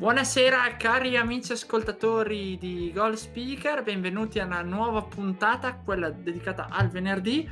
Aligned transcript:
Buonasera 0.00 0.76
cari 0.78 1.18
amici 1.18 1.52
ascoltatori 1.52 2.56
di 2.56 2.90
Goal 2.90 3.18
Speaker, 3.18 3.82
benvenuti 3.82 4.38
a 4.38 4.46
una 4.46 4.62
nuova 4.62 5.02
puntata, 5.02 5.74
quella 5.74 6.08
dedicata 6.08 6.68
al 6.70 6.88
venerdì, 6.88 7.46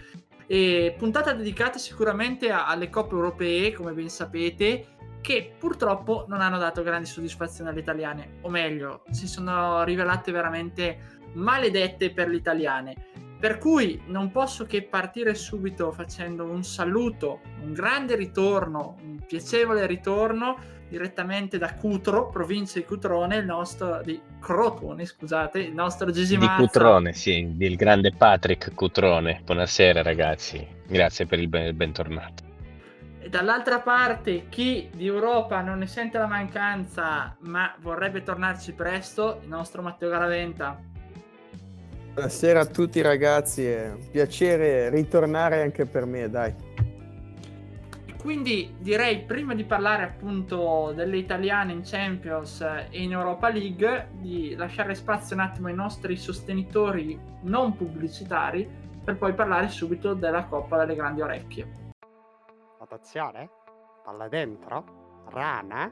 e 0.46 0.94
puntata 0.96 1.34
dedicata 1.34 1.76
sicuramente 1.76 2.50
alle 2.50 2.88
coppe 2.88 3.16
europee, 3.16 3.74
come 3.74 3.92
ben 3.92 4.08
sapete, 4.08 4.96
che 5.20 5.56
purtroppo 5.58 6.24
non 6.26 6.40
hanno 6.40 6.56
dato 6.56 6.82
grandi 6.82 7.04
soddisfazioni 7.04 7.68
alle 7.68 7.80
italiane, 7.80 8.38
o 8.40 8.48
meglio, 8.48 9.02
si 9.10 9.28
sono 9.28 9.84
rivelate 9.84 10.32
veramente 10.32 11.18
maledette 11.34 12.14
per 12.14 12.28
le 12.28 12.36
italiane. 12.36 12.94
Per 13.38 13.58
cui 13.58 14.02
non 14.06 14.30
posso 14.30 14.64
che 14.64 14.84
partire 14.84 15.34
subito 15.34 15.92
facendo 15.92 16.44
un 16.44 16.64
saluto, 16.64 17.40
un 17.60 17.74
grande 17.74 18.16
ritorno, 18.16 18.96
un 19.02 19.22
piacevole 19.26 19.86
ritorno 19.86 20.76
direttamente 20.88 21.58
da 21.58 21.74
Cutro, 21.74 22.28
provincia 22.28 22.78
di 22.78 22.84
Cutrone, 22.84 23.36
il 23.36 23.44
nostro 23.44 24.00
di 24.02 24.20
Crotone, 24.40 25.04
scusate, 25.04 25.60
il 25.60 25.74
nostro 25.74 26.10
Gesimazza. 26.10 26.56
Di 26.56 26.66
Cutrone, 26.66 27.12
sì, 27.12 27.54
il 27.58 27.76
grande 27.76 28.12
Patrick 28.16 28.74
Cutrone. 28.74 29.42
Buonasera 29.44 30.02
ragazzi, 30.02 30.66
grazie 30.86 31.26
per 31.26 31.38
il, 31.38 31.48
ben- 31.48 31.66
il 31.66 31.74
bentornato. 31.74 32.44
E 33.20 33.28
dall'altra 33.28 33.80
parte, 33.80 34.46
chi 34.48 34.88
di 34.94 35.06
Europa 35.06 35.60
non 35.60 35.78
ne 35.78 35.86
sente 35.86 36.18
la 36.18 36.26
mancanza, 36.26 37.36
ma 37.40 37.74
vorrebbe 37.80 38.22
tornarci 38.22 38.72
presto, 38.72 39.40
il 39.42 39.48
nostro 39.48 39.82
Matteo 39.82 40.08
Garaventa. 40.08 40.80
Buonasera 42.14 42.60
a 42.60 42.66
tutti 42.66 43.00
ragazzi, 43.00 43.64
è 43.64 43.90
un 43.90 44.10
piacere 44.10 44.88
ritornare 44.90 45.62
anche 45.62 45.84
per 45.84 46.04
me, 46.04 46.28
dai. 46.28 46.52
Quindi 48.20 48.74
direi 48.78 49.20
prima 49.20 49.54
di 49.54 49.64
parlare 49.64 50.02
appunto 50.02 50.92
delle 50.92 51.18
italiane 51.18 51.72
in 51.72 51.82
Champions 51.84 52.60
e 52.60 53.02
in 53.02 53.12
Europa 53.12 53.48
League 53.48 54.08
di 54.14 54.54
lasciare 54.56 54.94
spazio 54.94 55.36
un 55.36 55.42
attimo 55.42 55.68
ai 55.68 55.74
nostri 55.74 56.16
sostenitori 56.16 57.18
non 57.42 57.76
pubblicitari 57.76 58.68
per 59.04 59.16
poi 59.16 59.32
parlare 59.32 59.68
subito 59.68 60.14
della 60.14 60.44
Coppa 60.44 60.78
delle 60.78 60.96
Grandi 60.96 61.22
Orecchie. 61.22 61.92
Attenzione, 62.80 63.48
palla 64.04 64.28
dentro, 64.28 65.24
Rana 65.28 65.90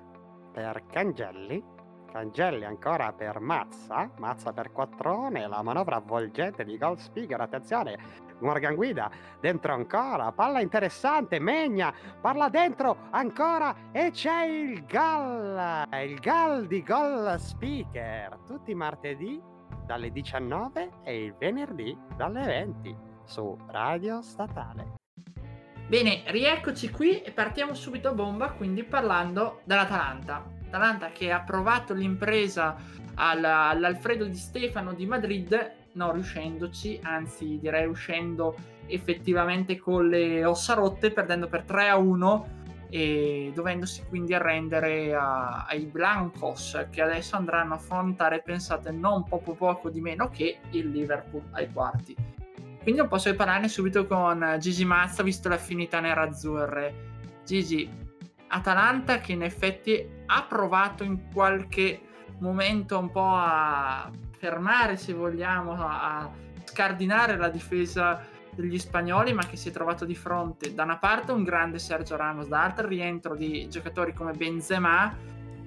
per 0.52 0.84
Cangelli, 0.90 1.62
Cangelli 2.10 2.64
ancora 2.64 3.12
per 3.12 3.38
Mazza, 3.38 4.10
Mazza 4.18 4.52
per 4.52 4.72
Quattrone, 4.72 5.46
la 5.46 5.62
manovra 5.62 5.96
avvolgente 5.96 6.64
di 6.64 6.76
Gold 6.76 6.98
Speaker, 6.98 7.40
attenzione, 7.40 7.98
Morgan 8.40 8.74
Guida, 8.74 9.10
dentro 9.40 9.72
ancora, 9.72 10.32
palla 10.32 10.60
interessante, 10.60 11.38
Megna, 11.38 11.92
parla 12.20 12.48
dentro 12.48 13.08
ancora 13.10 13.74
e 13.92 14.10
c'è 14.10 14.44
il 14.44 14.84
gol, 14.86 15.86
il 16.04 16.20
gol 16.20 16.66
di 16.66 16.82
Goal 16.82 17.38
Speaker, 17.40 18.38
tutti 18.46 18.70
i 18.72 18.74
martedì 18.74 19.40
dalle 19.84 20.10
19 20.10 20.90
e 21.04 21.24
il 21.24 21.34
venerdì 21.38 21.96
dalle 22.16 22.44
20 22.44 22.96
su 23.24 23.56
Radio 23.68 24.20
Statale. 24.22 24.94
Bene, 25.88 26.24
rieccoci 26.26 26.90
qui 26.90 27.22
e 27.22 27.30
partiamo 27.30 27.74
subito 27.74 28.08
a 28.08 28.12
bomba, 28.12 28.50
quindi 28.50 28.82
parlando 28.82 29.60
dell'Atalanta. 29.64 30.44
Atalanta 30.66 31.10
che 31.10 31.30
ha 31.30 31.40
provato 31.40 31.94
l'impresa 31.94 32.76
al- 33.14 33.44
all'Alfredo 33.44 34.24
di 34.24 34.34
Stefano 34.34 34.92
di 34.94 35.06
Madrid, 35.06 35.75
non 35.96 36.12
riuscendoci, 36.12 37.00
anzi 37.02 37.58
direi 37.58 37.86
uscendo 37.86 38.54
effettivamente 38.86 39.78
con 39.78 40.08
le 40.08 40.44
ossa 40.44 40.74
rotte, 40.74 41.10
perdendo 41.10 41.48
per 41.48 41.64
3 41.64 41.88
a 41.88 41.96
1 41.96 42.54
e 42.88 43.50
dovendosi 43.52 44.04
quindi 44.08 44.32
arrendere 44.32 45.12
a- 45.12 45.64
ai 45.68 45.86
Blancos 45.86 46.86
che 46.90 47.02
adesso 47.02 47.34
andranno 47.34 47.74
a 47.74 47.76
affrontare, 47.76 48.42
pensate, 48.42 48.92
non 48.92 49.24
poco 49.24 49.54
poco 49.54 49.90
di 49.90 50.00
meno 50.00 50.28
che 50.28 50.58
il 50.70 50.90
Liverpool 50.90 51.42
ai 51.50 51.72
quarti. 51.72 52.14
Quindi 52.82 53.00
non 53.00 53.08
posso 53.08 53.34
parlarne 53.34 53.66
subito 53.66 54.06
con 54.06 54.56
Gigi 54.60 54.84
Mazza, 54.84 55.24
visto 55.24 55.48
l'affinità 55.48 55.98
nerazzurre. 55.98 57.14
Gigi, 57.44 57.90
Atalanta 58.48 59.18
che 59.18 59.32
in 59.32 59.42
effetti 59.42 60.08
ha 60.26 60.44
provato 60.44 61.02
in 61.02 61.28
qualche 61.32 62.00
momento 62.38 62.96
un 62.96 63.10
po' 63.10 63.32
a 63.34 64.08
fermare, 64.38 64.96
se 64.96 65.12
vogliamo, 65.12 65.72
a 65.78 66.30
scardinare 66.64 67.36
la 67.36 67.48
difesa 67.48 68.20
degli 68.54 68.78
spagnoli, 68.78 69.32
ma 69.32 69.46
che 69.46 69.56
si 69.56 69.68
è 69.68 69.72
trovato 69.72 70.04
di 70.04 70.14
fronte 70.14 70.74
da 70.74 70.84
una 70.84 70.98
parte 70.98 71.32
un 71.32 71.44
grande 71.44 71.78
Sergio 71.78 72.16
Ramos, 72.16 72.48
dall'altra 72.48 72.84
il 72.84 72.88
rientro 72.88 73.36
di 73.36 73.68
giocatori 73.68 74.12
come 74.12 74.32
Benzema, 74.32 75.14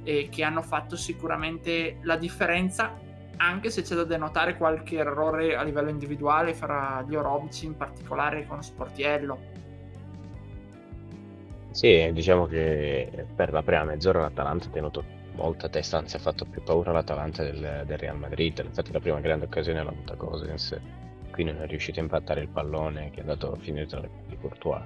eh, 0.04 0.30
che 0.30 0.44
hanno 0.44 0.62
fatto 0.62 0.96
sicuramente 0.96 2.00
la 2.04 2.16
differenza 2.16 3.08
anche 3.42 3.70
se 3.70 3.84
c'è 3.84 3.96
da 3.96 4.04
denotare 4.04 4.58
qualche 4.58 4.98
errore 4.98 5.56
a 5.56 5.64
livello 5.64 5.90
individuale 5.90 6.54
fra 6.54 7.04
gli 7.08 7.16
Orobici, 7.16 7.66
in 7.66 7.78
particolare 7.78 8.46
con 8.46 8.62
Sportiello. 8.62 9.40
Sì, 11.72 12.10
diciamo 12.12 12.48
che 12.48 13.28
per 13.36 13.54
la 13.54 13.62
prima 13.64 13.84
mezz'ora 13.84 14.22
l'Atalanta 14.22 14.68
ha 14.68 14.72
tenuto 14.72 15.04
molta 15.42 15.70
testa, 15.70 15.98
anzi 15.98 16.16
ha 16.16 16.20
fatto 16.20 16.46
più 16.46 16.62
paura 16.64 16.92
l'Atalanta 16.92 17.44
del, 17.44 17.84
del 17.86 17.98
Real 17.98 18.18
Madrid. 18.18 18.62
Infatti 18.64 18.92
la 18.92 19.00
prima 19.00 19.20
grande 19.20 19.46
occasione 19.46 19.84
l'ha 19.84 19.90
avuta 19.90 20.16
Gosens, 20.16 20.80
qui 21.32 21.44
non 21.44 21.62
è 21.62 21.68
riuscito 21.68 22.00
a 22.00 22.04
impattare 22.04 22.42
il 22.42 22.50
pallone 22.50 23.10
che 23.12 23.18
è 23.18 23.22
andato 23.22 23.52
a 23.52 23.58
finire 23.58 23.86
tra 23.86 24.00
le 24.00 24.10
di 24.28 24.38
Courtois. 24.38 24.84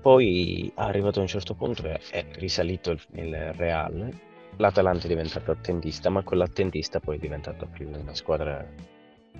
Poi 0.00 0.70
arrivato 0.76 1.18
a 1.18 1.22
un 1.22 1.28
certo 1.28 1.54
punto 1.54 1.82
è, 1.84 1.98
è 2.10 2.24
risalito 2.34 2.90
il, 3.12 3.52
Real, 3.54 4.08
l'Atalanta 4.56 5.04
è 5.04 5.08
diventato 5.08 5.50
attentista, 5.50 6.10
ma 6.10 6.22
quell'attentista 6.22 7.00
poi 7.00 7.16
è 7.16 7.20
diventata 7.20 7.66
più 7.66 7.88
una 7.88 8.14
squadra 8.14 8.66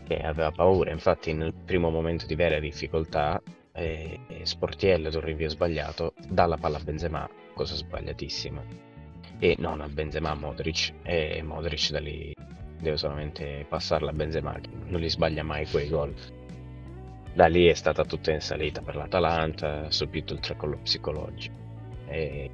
che 0.07 0.17
aveva 0.17 0.51
paura. 0.51 0.91
Infatti 0.91 1.33
nel 1.33 1.55
primo 1.55 1.91
momento 1.91 2.27
di 2.27 2.35
vera 2.35 2.59
difficoltà 2.59 3.41
eh, 3.73 4.21
Sportiello 4.43 5.09
ad 5.09 5.15
un 5.15 5.21
rinvio 5.21 5.49
sbagliato 5.49 6.15
dà 6.29 6.47
la 6.47 6.57
palla 6.57 6.79
a 6.79 6.83
Benzema, 6.83 7.29
cosa 7.55 7.75
sbagliatissima. 7.75 8.94
E 9.39 9.57
non 9.59 9.81
a 9.81 9.89
Benzema 9.89 10.31
a 10.31 10.35
Modric, 10.35 10.93
e 11.03 11.43
Modric 11.43 11.91
da 11.91 12.01
lì 12.01 12.33
deve 12.81 12.97
solamente 12.97 13.67
passarla 13.69 14.11
a 14.11 14.15
Benzema, 14.15 14.53
che 14.61 14.69
non 14.87 15.01
li 15.01 15.09
sbaglia 15.09 15.43
mai 15.43 15.67
quei 15.67 15.89
gol. 15.89 16.15
Da 17.35 17.47
lì 17.47 17.67
è 17.67 17.75
stata 17.75 18.05
tutta 18.05 18.31
in 18.31 18.41
salita 18.41 18.81
per 18.81 18.95
l'Atalanta, 18.95 19.87
ha 19.87 19.91
subito 19.91 20.35
il 20.35 20.41
tracollo 20.41 20.79
psicologico. 20.79 21.57
E 22.07 22.51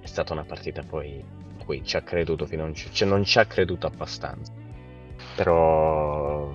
è 0.00 0.06
stata 0.06 0.32
una 0.32 0.44
partita 0.44 0.82
poi 0.82 1.22
a 1.58 1.64
cui 1.64 1.84
ci 1.84 1.96
ha 1.96 2.02
creduto 2.02 2.46
fino 2.46 2.62
a 2.62 2.66
un 2.66 2.74
cioè 2.74 3.08
non 3.08 3.24
ci 3.24 3.38
ha 3.38 3.46
creduto 3.46 3.86
abbastanza. 3.86 4.52
Però 5.34 6.52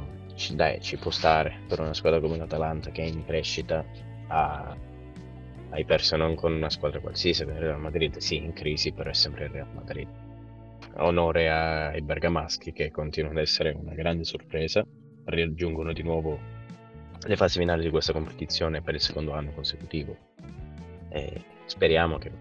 dai, 0.53 0.81
ci 0.81 0.97
può 0.97 1.12
stare 1.12 1.59
per 1.67 1.79
una 1.79 1.94
squadra 1.94 2.19
come 2.19 2.38
l'Atalanta 2.38 2.91
che 2.91 3.03
è 3.03 3.06
in 3.06 3.25
crescita. 3.25 3.84
Ha, 4.28 4.75
hai 5.75 5.84
perso 5.84 6.16
non 6.16 6.36
con 6.36 6.53
una 6.53 6.70
squadra 6.70 7.02
qualsiasi, 7.02 7.44
con 7.44 7.55
il 7.55 7.59
Real 7.59 7.79
Madrid, 7.79 8.17
sì, 8.17 8.38
in 8.38 8.53
crisi, 8.53 8.94
però 8.94 9.09
è 9.09 9.14
sempre 9.14 9.46
il 9.46 9.52
Real 9.52 9.67
Madrid. 9.73 10.08
Onore 10.97 11.52
ai 11.52 12.02
bergamaschi 12.02 12.72
che 12.72 12.91
continuano 12.91 13.38
ad 13.38 13.44
essere 13.44 13.72
una 13.78 13.94
grande 13.94 14.23
sorpresa, 14.23 14.85
raggiungono 15.26 15.91
di 15.91 16.02
nuovo 16.02 16.40
le 17.20 17.35
fasi 17.35 17.59
finali 17.59 17.84
di 17.84 17.90
questa 17.90 18.14
competizione 18.14 18.82
per 18.82 18.94
il 18.94 19.02
secondo 19.02 19.34
anno 19.34 19.52
consecutivo. 19.52 20.16
E 21.09 21.44
speriamo 21.66 22.17
che 22.20 22.32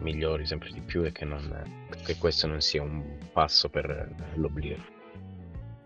migliori 0.00 0.46
sempre 0.46 0.70
di 0.70 0.80
più 0.80 1.02
e 1.02 1.10
che, 1.10 1.24
non, 1.24 1.88
che 2.04 2.16
questo 2.16 2.46
non 2.46 2.60
sia 2.60 2.82
un 2.82 3.02
passo 3.32 3.68
per 3.70 4.08
l'oblio. 4.34 4.76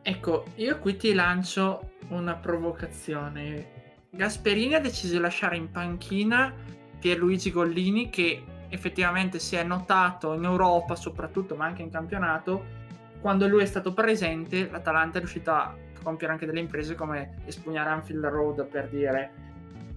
Ecco, 0.03 0.45
io 0.57 0.79
qui 0.79 0.97
ti 0.97 1.15
lancio 1.15 1.93
una 2.09 2.35
provocazione. 2.35 3.77
Gasperini 4.11 4.75
ha 4.75 4.81
deciso 4.81 5.15
di 5.15 5.21
lasciare 5.21 5.57
in 5.57 5.71
panchina 5.71 6.77
Pierluigi 6.99 7.51
Gollini 7.51 8.11
che 8.11 8.43
effettivamente 8.69 9.39
si 9.39 9.57
è 9.57 9.63
notato 9.63 10.35
in 10.35 10.45
Europa 10.45 10.95
soprattutto, 10.95 11.55
ma 11.55 11.65
anche 11.65 11.83
in 11.83 11.91
campionato, 11.91 12.77
quando 13.21 13.49
lui 13.49 13.63
è 13.63 13.67
stato 13.67 13.93
presente, 13.93 14.69
l'Atalanta 14.71 15.17
è 15.17 15.21
riuscita 15.21 15.63
a 15.63 15.77
compiere 16.03 16.33
anche 16.35 16.47
delle 16.47 16.61
imprese 16.61 16.95
come 16.95 17.39
espugnare 17.47 17.91
Anfield 17.91 18.25
Road 18.27 18.67
per 18.67 18.89
dire. 18.89 19.33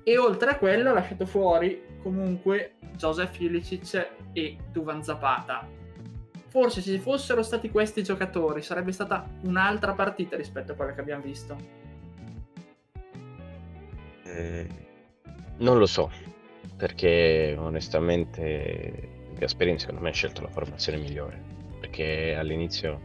E 0.03 0.17
oltre 0.17 0.51
a 0.51 0.57
quello 0.57 0.89
ha 0.89 0.93
lasciato 0.93 1.25
fuori 1.25 1.83
comunque 2.01 2.75
Joseph 2.95 3.39
Ilicic 3.39 4.09
e 4.33 4.57
Duvan 4.71 5.03
Zapata. 5.03 5.67
forse 6.51 6.81
se 6.81 6.99
fossero 6.99 7.43
stati 7.43 7.69
questi 7.69 8.03
giocatori 8.03 8.61
sarebbe 8.61 8.91
stata 8.91 9.25
un'altra 9.43 9.93
partita 9.93 10.35
rispetto 10.35 10.73
a 10.73 10.75
quella 10.75 10.93
che 10.93 10.99
abbiamo 10.99 11.23
visto. 11.23 11.55
Eh, 14.23 14.67
non 15.59 15.77
lo 15.77 15.85
so, 15.85 16.11
perché 16.75 17.55
onestamente 17.57 19.09
Gasperini 19.37 19.79
secondo 19.79 20.01
me 20.01 20.09
ha 20.09 20.13
scelto 20.13 20.41
la 20.41 20.49
formazione 20.49 20.99
migliore, 20.99 21.41
perché 21.79 22.35
all'inizio 22.35 22.99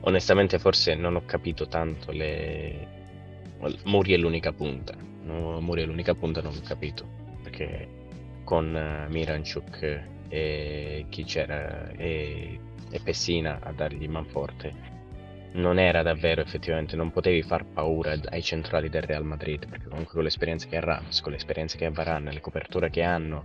onestamente 0.00 0.58
forse 0.58 0.94
non 0.94 1.16
ho 1.16 1.24
capito 1.24 1.66
tanto 1.66 2.10
le... 2.12 3.00
Muri 3.84 4.12
è 4.12 4.16
l'unica 4.16 4.52
punta, 4.52 4.94
no, 5.22 5.60
Muri 5.60 5.82
è 5.82 5.86
l'unica 5.86 6.14
punta 6.14 6.40
non 6.40 6.54
ho 6.56 6.60
capito, 6.66 7.06
perché 7.42 7.88
con 8.44 8.74
uh, 8.74 9.10
Miranchuk 9.10 10.02
e 10.28 11.06
chi 11.08 11.24
c'era 11.24 11.90
e, 11.92 12.58
e 12.90 13.00
Pessina 13.00 13.60
a 13.62 13.72
dargli 13.72 14.08
manforte 14.08 14.91
non 15.52 15.78
era 15.78 16.02
davvero 16.02 16.40
effettivamente, 16.40 16.96
non 16.96 17.10
potevi 17.10 17.42
far 17.42 17.64
paura 17.64 18.14
ai 18.30 18.42
centrali 18.42 18.88
del 18.88 19.02
Real 19.02 19.24
Madrid, 19.24 19.68
perché 19.68 19.88
comunque 19.88 20.14
con 20.14 20.22
l'esperienza 20.22 20.66
che 20.66 20.76
ha 20.76 20.80
Rams, 20.80 21.20
con 21.20 21.32
l'esperienza 21.32 21.76
che 21.76 21.84
ha 21.84 21.90
Varane, 21.90 22.32
le 22.32 22.40
coperture 22.40 22.90
che 22.90 23.02
hanno, 23.02 23.44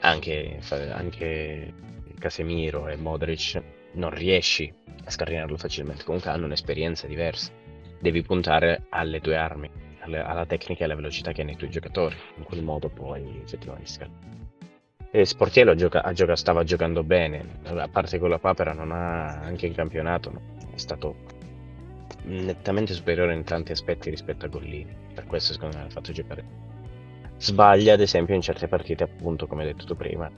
anche, 0.00 0.58
anche 0.92 1.72
Casemiro 2.18 2.88
e 2.88 2.96
Modric, 2.96 3.60
non 3.92 4.10
riesci 4.10 4.72
a 5.04 5.10
scardinarlo 5.10 5.56
facilmente, 5.56 6.04
comunque 6.04 6.30
hanno 6.30 6.44
un'esperienza 6.44 7.06
diversa. 7.06 7.50
Devi 7.98 8.22
puntare 8.22 8.84
alle 8.90 9.20
tue 9.20 9.36
armi, 9.36 9.68
alle, 10.00 10.20
alla 10.20 10.46
tecnica 10.46 10.82
e 10.82 10.84
alla 10.84 10.94
velocità 10.94 11.32
che 11.32 11.42
hanno 11.42 11.50
i 11.50 11.56
tuoi 11.56 11.70
giocatori, 11.70 12.16
in 12.36 12.44
quel 12.44 12.62
modo 12.62 12.88
poi 12.88 13.40
effettivamente 13.42 13.90
scardinare. 13.90 14.38
E 15.12 15.24
Sportiello 15.24 15.74
gioca, 15.74 16.08
gioca, 16.12 16.36
stava 16.36 16.62
giocando 16.62 17.02
bene, 17.02 17.58
a 17.64 17.88
parte 17.88 18.20
quella 18.20 18.38
qua 18.38 18.54
però 18.54 18.72
non 18.72 18.92
ha 18.92 19.40
anche 19.40 19.66
in 19.66 19.74
campionato, 19.74 20.30
è 20.72 20.76
stato 20.76 21.38
nettamente 22.24 22.94
superiore 22.94 23.34
in 23.34 23.44
tanti 23.44 23.72
aspetti 23.72 24.10
rispetto 24.10 24.46
a 24.46 24.48
Gollini. 24.48 24.94
Per 25.14 25.26
questo 25.26 25.52
secondo 25.52 25.76
me 25.76 25.84
l'ha 25.84 25.90
fatto 25.90 26.12
giocare. 26.12 26.44
Sbaglia 27.38 27.94
ad 27.94 28.00
esempio 28.00 28.34
in 28.34 28.42
certe 28.42 28.68
partite, 28.68 29.04
appunto 29.04 29.46
come 29.46 29.62
hai 29.62 29.72
detto 29.72 29.86
tu 29.86 29.96
prima, 29.96 30.30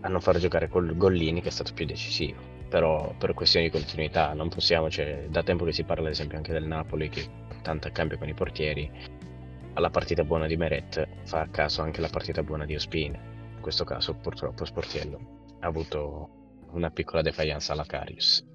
a 0.00 0.08
non 0.08 0.20
far 0.20 0.38
giocare 0.38 0.68
col 0.68 0.96
Gollini 0.96 1.40
che 1.40 1.48
è 1.48 1.52
stato 1.52 1.72
più 1.74 1.86
decisivo. 1.86 2.52
Però 2.68 3.14
per 3.18 3.34
questioni 3.34 3.66
di 3.66 3.72
continuità 3.72 4.32
non 4.32 4.48
possiamo, 4.48 4.90
cioè, 4.90 5.26
da 5.28 5.42
tempo 5.42 5.64
che 5.64 5.72
si 5.72 5.84
parla 5.84 6.06
ad 6.06 6.12
esempio 6.12 6.36
anche 6.36 6.52
del 6.52 6.66
Napoli 6.66 7.08
che 7.08 7.26
tanto 7.62 7.88
a 7.88 7.90
cambio 7.90 8.18
con 8.18 8.28
i 8.28 8.34
portieri, 8.34 8.90
alla 9.74 9.90
partita 9.90 10.24
buona 10.24 10.46
di 10.46 10.56
Meret 10.56 11.06
fa 11.24 11.40
a 11.40 11.48
caso 11.48 11.82
anche 11.82 12.00
la 12.00 12.08
partita 12.08 12.42
buona 12.42 12.64
di 12.64 12.74
Ospine. 12.74 13.32
In 13.56 13.60
questo 13.60 13.84
caso 13.84 14.14
purtroppo 14.14 14.64
Sportiello 14.64 15.56
ha 15.60 15.66
avuto 15.66 16.28
una 16.72 16.90
piccola 16.90 17.22
defiance 17.22 17.72
alla 17.72 17.84
Carius 17.84 18.52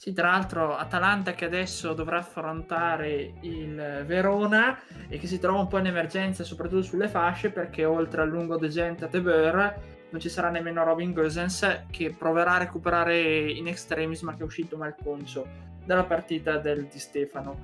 sì, 0.00 0.14
tra 0.14 0.30
l'altro 0.30 0.78
Atalanta 0.78 1.34
che 1.34 1.44
adesso 1.44 1.92
dovrà 1.92 2.20
affrontare 2.20 3.34
il 3.42 4.02
Verona 4.06 4.80
e 5.06 5.18
che 5.18 5.26
si 5.26 5.38
trova 5.38 5.60
un 5.60 5.68
po' 5.68 5.76
in 5.76 5.88
emergenza 5.88 6.42
soprattutto 6.42 6.80
sulle 6.80 7.06
fasce 7.06 7.50
perché 7.50 7.84
oltre 7.84 8.22
al 8.22 8.30
lungo 8.30 8.56
degente 8.56 9.04
a 9.04 9.08
Tebeur 9.08 9.80
non 10.08 10.18
ci 10.18 10.30
sarà 10.30 10.48
nemmeno 10.48 10.84
Robin 10.84 11.12
Gosens 11.12 11.84
che 11.90 12.14
proverà 12.18 12.52
a 12.52 12.58
recuperare 12.60 13.50
in 13.50 13.66
extremis 13.66 14.22
ma 14.22 14.32
che 14.32 14.40
è 14.40 14.44
uscito 14.44 14.78
malconcio 14.78 15.46
dalla 15.84 16.04
partita 16.04 16.56
del 16.56 16.86
Di 16.86 16.98
Stefano. 16.98 17.58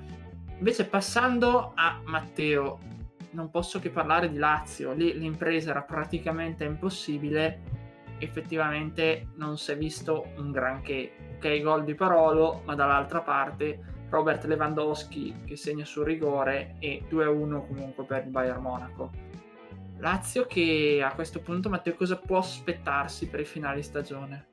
Invece 0.58 0.84
passando 0.84 1.72
a 1.74 2.02
Matteo, 2.04 2.78
non 3.30 3.48
posso 3.48 3.78
che 3.78 3.88
parlare 3.88 4.28
di 4.28 4.36
Lazio, 4.36 4.92
lì 4.92 5.18
l'impresa 5.18 5.70
era 5.70 5.80
praticamente 5.80 6.64
impossibile, 6.64 7.60
effettivamente 8.18 9.28
non 9.36 9.58
si 9.58 9.72
è 9.72 9.76
visto 9.76 10.26
un 10.36 10.52
granché 10.52 11.12
ok 11.36 11.60
gol 11.62 11.84
di 11.84 11.94
Parolo, 11.94 12.62
ma 12.64 12.74
dall'altra 12.74 13.20
parte 13.20 13.94
Robert 14.08 14.44
Lewandowski 14.44 15.42
che 15.44 15.56
segna 15.56 15.84
sul 15.84 16.04
rigore 16.04 16.76
e 16.78 17.02
2-1 17.10 17.66
comunque 17.66 18.04
per 18.04 18.24
il 18.24 18.30
Bayern 18.30 18.62
Monaco. 18.62 19.10
Lazio 19.98 20.46
che 20.46 21.02
a 21.02 21.14
questo 21.14 21.40
punto 21.40 21.68
Matteo 21.68 21.94
cosa 21.94 22.16
può 22.16 22.38
aspettarsi 22.38 23.28
per 23.28 23.40
i 23.40 23.44
finali 23.44 23.82
stagione? 23.82 24.46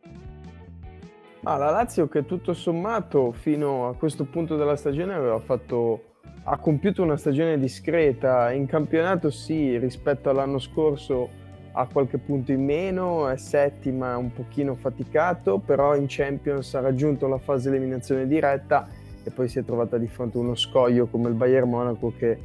Ah, 1.44 1.58
la 1.58 1.72
Lazio 1.72 2.08
che 2.08 2.26
tutto 2.26 2.54
sommato 2.54 3.34
fino 3.34 3.90
a 3.90 3.96
questo 3.96 4.24
punto 4.24 4.56
della 4.56 4.78
stagione 4.78 5.14
aveva 5.14 5.40
fatto 5.40 6.12
ha 6.46 6.58
compiuto 6.58 7.04
una 7.04 7.18
stagione 7.18 7.58
discreta 7.58 8.52
in 8.52 8.66
campionato 8.66 9.30
sì 9.30 9.78
rispetto 9.78 10.30
all'anno 10.30 10.60
scorso 10.60 11.42
ha 11.76 11.88
qualche 11.92 12.18
punto 12.18 12.52
in 12.52 12.64
meno, 12.64 13.28
è 13.28 13.38
settima, 13.38 14.16
un 14.18 14.32
pochino 14.32 14.76
faticato, 14.76 15.58
però 15.58 15.96
in 15.96 16.06
Champions 16.08 16.74
ha 16.76 16.82
raggiunto 16.82 17.28
la 17.28 17.40
fase 17.40 17.70
eliminazione 17.70 18.28
diretta 18.28 18.88
e 19.24 19.32
poi 19.32 19.48
si 19.48 19.60
è 19.60 19.66
trovata 19.66 19.98
di 19.98 20.08
fronte 20.08 20.38
a 20.38 20.42
uno 20.42 20.56
scoglio 20.56 21.08
come 21.08 21.30
il 21.30 21.36
Bayern 21.36 21.70
Monaco 21.70 22.14
che 22.18 22.38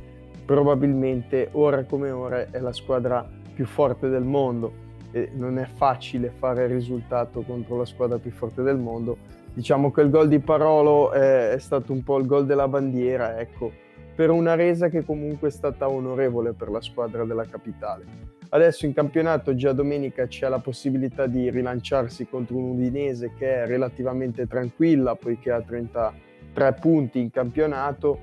probabilmente 0.44 1.48
ora 1.52 1.84
come 1.84 2.10
ora 2.10 2.50
è 2.50 2.58
la 2.58 2.72
squadra 2.72 3.28
più 3.54 3.66
forte 3.66 4.08
del 4.08 4.22
mondo 4.22 4.86
e 5.10 5.30
non 5.34 5.58
è 5.58 5.66
facile 5.66 6.30
fare 6.30 6.64
il 6.64 6.70
risultato 6.70 7.42
contro 7.42 7.76
la 7.76 7.84
squadra 7.84 8.19
più 8.19 8.30
forte 8.30 8.62
del 8.62 8.78
mondo. 8.78 9.16
Diciamo 9.52 9.90
che 9.90 10.00
il 10.02 10.10
gol 10.10 10.28
di 10.28 10.38
Parolo 10.38 11.10
è, 11.10 11.50
è 11.50 11.58
stato 11.58 11.92
un 11.92 12.02
po' 12.02 12.19
il 12.19 12.26
gol 12.26 12.46
della 12.46 12.69
bandiera, 12.69 13.38
ecco, 13.38 13.72
per 14.18 14.30
una 14.30 14.56
resa 14.56 14.88
che 14.88 15.04
comunque 15.04 15.46
è 15.46 15.50
stata 15.52 15.88
onorevole 15.88 16.52
per 16.52 16.70
la 16.70 16.80
squadra 16.80 17.24
della 17.24 17.44
capitale. 17.44 18.04
Adesso 18.48 18.84
in 18.84 18.92
campionato 18.92 19.54
già 19.54 19.72
domenica 19.72 20.26
c'è 20.26 20.48
la 20.48 20.58
possibilità 20.58 21.28
di 21.28 21.48
rilanciarsi 21.50 22.26
contro 22.26 22.56
un 22.56 22.70
Udinese 22.70 23.34
che 23.38 23.62
è 23.62 23.66
relativamente 23.68 24.48
tranquilla 24.48 25.14
poiché 25.14 25.52
ha 25.52 25.62
33 25.62 26.72
punti 26.80 27.20
in 27.20 27.30
campionato. 27.30 28.18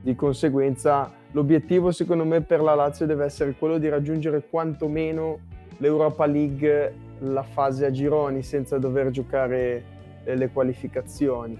Di 0.00 0.14
conseguenza 0.14 1.10
l'obiettivo 1.32 1.90
secondo 1.90 2.24
me 2.24 2.40
per 2.42 2.60
la 2.60 2.76
Lazio 2.76 3.04
deve 3.04 3.24
essere 3.24 3.56
quello 3.58 3.78
di 3.78 3.88
raggiungere 3.88 4.46
quantomeno 4.48 5.40
l'Europa 5.78 6.26
League, 6.26 6.94
la 7.18 7.42
fase 7.42 7.86
a 7.86 7.90
gironi 7.90 8.44
senza 8.44 8.78
dover 8.78 9.10
giocare 9.10 9.84
eh, 10.22 10.36
le 10.36 10.48
qualificazioni. 10.50 11.58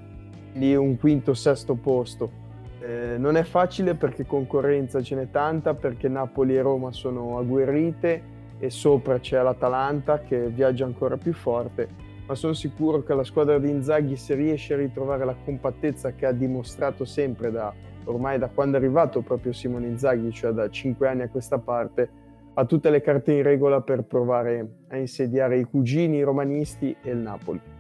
Lì 0.53 0.77
un 0.77 0.97
quinto, 0.97 1.35
sesto 1.35 1.75
posto 1.75 2.44
eh, 2.85 3.17
non 3.19 3.37
è 3.37 3.43
facile 3.45 3.95
perché 3.95 4.27
concorrenza 4.27 5.01
ce 5.01 5.15
n'è 5.15 5.31
tanta, 5.31 5.75
perché 5.75 6.09
Napoli 6.09 6.55
e 6.55 6.61
Roma 6.61 6.93
sono 6.93 7.39
agguerrite 7.39 8.33
e 8.59 8.71
sopra 8.71 9.19
c'è 9.19 9.43
l'Atalanta 9.43 10.21
che 10.21 10.49
viaggia 10.49 10.85
ancora 10.85 11.17
più 11.17 11.33
forte, 11.33 11.89
ma 12.27 12.35
sono 12.35 12.53
sicuro 12.53 13.03
che 13.03 13.15
la 13.15 13.25
squadra 13.25 13.59
di 13.59 13.71
Inzaghi 13.71 14.17
se 14.17 14.35
riesce 14.35 14.75
a 14.75 14.77
ritrovare 14.77 15.25
la 15.25 15.37
compattezza 15.45 16.13
che 16.13 16.27
ha 16.27 16.33
dimostrato 16.33 17.05
sempre 17.05 17.51
da, 17.51 17.73
ormai 18.05 18.39
da 18.39 18.49
quando 18.49 18.77
è 18.77 18.81
arrivato 18.81 19.23
proprio 19.23 19.53
Simone 19.53 19.87
Inzaghi, 19.87 20.31
cioè 20.31 20.53
da 20.53 20.69
cinque 20.69 21.09
anni 21.09 21.23
a 21.23 21.29
questa 21.29 21.59
parte, 21.59 22.23
ha 22.55 22.65
tutte 22.67 22.91
le 22.91 23.01
carte 23.01 23.33
in 23.33 23.43
regola 23.43 23.81
per 23.81 24.03
provare 24.03 24.69
a 24.89 24.97
insediare 24.97 25.59
i 25.59 25.65
cugini 25.65 26.23
romanisti 26.23 26.95
e 27.03 27.11
il 27.11 27.17
Napoli. 27.17 27.74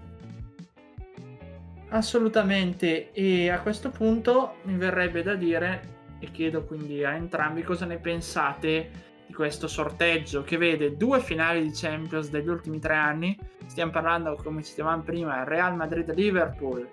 Assolutamente, 1.94 3.12
e 3.12 3.50
a 3.50 3.60
questo 3.60 3.88
punto 3.90 4.56
mi 4.62 4.76
verrebbe 4.76 5.22
da 5.22 5.36
dire, 5.36 6.16
e 6.18 6.28
chiedo 6.32 6.64
quindi 6.64 7.04
a 7.04 7.14
entrambi 7.14 7.62
cosa 7.62 7.86
ne 7.86 7.98
pensate 7.98 8.90
di 9.24 9.32
questo 9.32 9.68
sorteggio 9.68 10.42
che 10.42 10.56
vede 10.56 10.96
due 10.96 11.20
finali 11.20 11.62
di 11.62 11.70
Champions 11.72 12.30
degli 12.30 12.48
ultimi 12.48 12.80
tre 12.80 12.96
anni. 12.96 13.38
Stiamo 13.66 13.92
parlando, 13.92 14.34
come 14.42 14.64
citavamo 14.64 15.04
prima, 15.04 15.44
Real 15.44 15.76
Madrid-Liverpool 15.76 16.88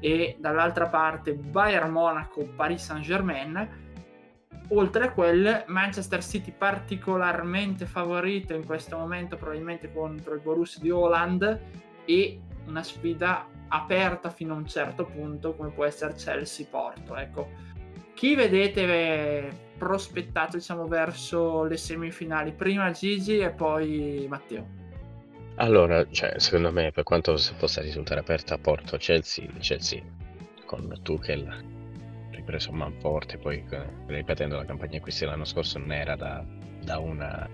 e 0.00 0.36
dall'altra 0.38 0.86
parte 0.86 1.32
Bayern 1.32 1.90
Monaco-Paris 1.90 2.84
Saint-Germain. 2.84 3.68
Oltre 4.68 5.04
a 5.04 5.12
quel 5.12 5.64
Manchester 5.68 6.22
City 6.22 6.52
particolarmente 6.52 7.86
favorito 7.86 8.52
in 8.52 8.66
questo 8.66 8.98
momento 8.98 9.36
probabilmente 9.36 9.90
contro 9.90 10.34
il 10.34 10.40
Borussia 10.40 10.82
di 10.82 10.90
Holland 10.90 11.58
e 12.04 12.38
una 12.66 12.82
sfida 12.82 13.46
aperta 13.72 14.30
fino 14.30 14.54
a 14.54 14.56
un 14.56 14.66
certo 14.66 15.04
punto 15.06 15.54
come 15.54 15.70
può 15.70 15.84
essere 15.84 16.14
Chelsea-Porto. 16.14 17.16
Ecco, 17.16 17.50
chi 18.14 18.34
vedete 18.34 19.70
prospettato 19.78 20.56
diciamo 20.56 20.86
verso 20.86 21.64
le 21.64 21.76
semifinali? 21.76 22.52
Prima 22.52 22.90
Gigi 22.90 23.38
e 23.38 23.50
poi 23.50 24.26
Matteo. 24.28 24.80
Allora, 25.56 26.06
cioè, 26.10 26.38
secondo 26.38 26.70
me, 26.70 26.92
per 26.92 27.04
quanto 27.04 27.36
possa 27.58 27.80
risultare 27.80 28.20
aperta 28.20 28.58
Porto 28.58 28.96
Chelsea, 28.96 29.46
Chelsea 29.58 30.02
con 30.66 30.94
Tuchel 31.02 31.70
ripreso 32.30 32.72
man 32.72 32.94
forte, 33.00 33.38
poi 33.38 33.64
eh, 33.70 33.86
ripetendo 34.06 34.56
la 34.56 34.64
campagna 34.64 34.98
acquisti 34.98 35.24
l'anno 35.24 35.44
scorso 35.44 35.78
non 35.78 35.92
era 35.92 36.16
da, 36.16 36.44
da 36.82 36.98
una 36.98 37.48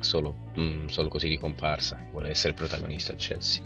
solo, 0.00 0.34
mm, 0.58 0.86
solo 0.86 1.08
così 1.08 1.28
di 1.28 1.38
comparsa, 1.38 2.02
vuole 2.10 2.30
essere 2.30 2.54
protagonista 2.54 3.14
Chelsea 3.14 3.62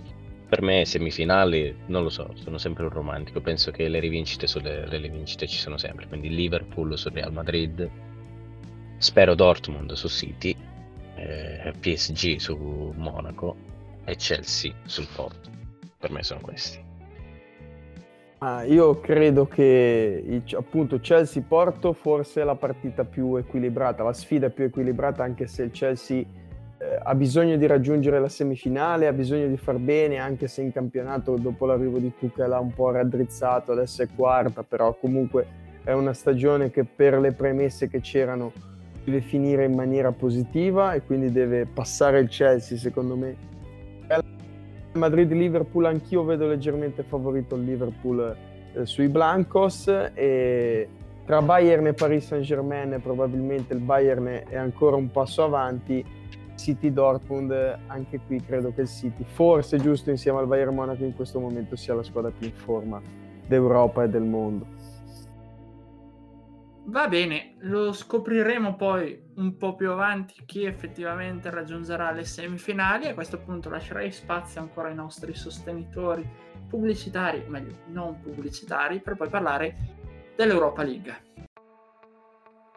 per 0.54 0.62
me 0.62 0.84
semifinali, 0.84 1.76
non 1.86 2.04
lo 2.04 2.08
so, 2.10 2.30
sono 2.34 2.58
sempre 2.58 2.84
un 2.84 2.90
romantico, 2.90 3.40
penso 3.40 3.72
che 3.72 3.88
le 3.88 3.98
rivincite 3.98 4.46
sulle 4.46 4.86
le 4.86 4.98
rivincite 4.98 5.48
ci 5.48 5.58
sono 5.58 5.76
sempre, 5.76 6.06
quindi 6.06 6.28
Liverpool 6.28 6.96
su 6.96 7.08
Real 7.08 7.32
Madrid, 7.32 7.90
spero 8.98 9.34
Dortmund 9.34 9.90
su 9.94 10.06
City, 10.06 10.54
eh, 11.16 11.72
PSG 11.76 12.36
su 12.36 12.54
Monaco 12.94 13.56
e 14.04 14.14
Chelsea 14.14 14.72
sul 14.84 15.08
Porto. 15.12 15.50
per 15.98 16.12
me 16.12 16.22
sono 16.22 16.38
questi. 16.40 16.80
Ah, 18.38 18.62
io 18.62 19.00
credo 19.00 19.48
che 19.48 20.42
appunto 20.52 21.00
Chelsea-Porto 21.00 21.94
forse 21.94 22.42
è 22.42 22.44
la 22.44 22.54
partita 22.54 23.04
più 23.04 23.34
equilibrata, 23.34 24.04
la 24.04 24.12
sfida 24.12 24.50
più 24.50 24.64
equilibrata 24.64 25.24
anche 25.24 25.48
se 25.48 25.64
il 25.64 25.72
Chelsea 25.72 26.24
ha 27.02 27.14
bisogno 27.14 27.56
di 27.56 27.66
raggiungere 27.66 28.20
la 28.20 28.28
semifinale, 28.28 29.06
ha 29.06 29.12
bisogno 29.12 29.46
di 29.46 29.56
far 29.56 29.78
bene 29.78 30.18
anche 30.18 30.48
se 30.48 30.62
in 30.62 30.72
campionato 30.72 31.36
dopo 31.36 31.66
l'arrivo 31.66 31.98
di 31.98 32.12
Tuchel 32.18 32.52
ha 32.52 32.60
un 32.60 32.72
po' 32.72 32.90
raddrizzato, 32.90 33.72
adesso 33.72 34.02
è 34.02 34.08
quarta, 34.14 34.62
però 34.62 34.94
comunque 34.94 35.46
è 35.84 35.92
una 35.92 36.12
stagione 36.12 36.70
che 36.70 36.84
per 36.84 37.18
le 37.18 37.32
premesse 37.32 37.88
che 37.88 38.00
c'erano 38.00 38.52
deve 39.04 39.20
finire 39.20 39.64
in 39.64 39.74
maniera 39.74 40.12
positiva 40.12 40.94
e 40.94 41.02
quindi 41.02 41.30
deve 41.30 41.66
passare 41.66 42.20
il 42.20 42.28
Chelsea 42.28 42.78
secondo 42.78 43.16
me. 43.16 43.52
Madrid-Liverpool 44.92 45.86
anch'io 45.86 46.24
vedo 46.24 46.46
leggermente 46.46 47.02
favorito 47.02 47.56
il 47.56 47.64
Liverpool 47.64 48.36
eh, 48.72 48.86
sui 48.86 49.08
Blancos 49.08 49.88
e 50.14 50.88
tra 51.24 51.42
Bayern 51.42 51.86
e 51.86 51.94
Paris 51.94 52.26
Saint-Germain 52.26 53.00
probabilmente 53.02 53.74
il 53.74 53.80
Bayern 53.80 54.44
è 54.48 54.56
ancora 54.56 54.96
un 54.96 55.10
passo 55.10 55.42
avanti 55.42 56.04
City 56.64 56.90
Dortmund 56.90 57.52
anche 57.88 58.20
qui 58.26 58.40
credo 58.40 58.72
che 58.72 58.80
il 58.80 58.88
City 58.88 59.22
forse 59.22 59.76
giusto 59.78 60.08
insieme 60.08 60.38
al 60.38 60.46
Bayern 60.46 60.74
Monaco 60.74 61.04
in 61.04 61.14
questo 61.14 61.38
momento 61.38 61.76
sia 61.76 61.94
la 61.94 62.02
squadra 62.02 62.30
più 62.30 62.46
in 62.46 62.54
forma 62.54 63.00
d'Europa 63.46 64.04
e 64.04 64.08
del 64.08 64.22
mondo 64.22 64.66
Va 66.86 67.08
bene, 67.08 67.54
lo 67.60 67.94
scopriremo 67.94 68.76
poi 68.76 69.18
un 69.36 69.56
po' 69.56 69.74
più 69.74 69.90
avanti 69.90 70.42
chi 70.44 70.64
effettivamente 70.64 71.48
raggiungerà 71.48 72.10
le 72.10 72.24
semifinali. 72.24 73.06
A 73.06 73.14
questo 73.14 73.38
punto 73.38 73.70
lascerei 73.70 74.12
spazio 74.12 74.60
ancora 74.60 74.88
ai 74.88 74.94
nostri 74.94 75.34
sostenitori 75.34 76.28
pubblicitari, 76.68 77.42
meglio 77.48 77.72
non 77.86 78.20
pubblicitari, 78.20 79.00
per 79.00 79.16
poi 79.16 79.30
parlare 79.30 79.76
dell'Europa 80.36 80.82
League. 80.82 81.33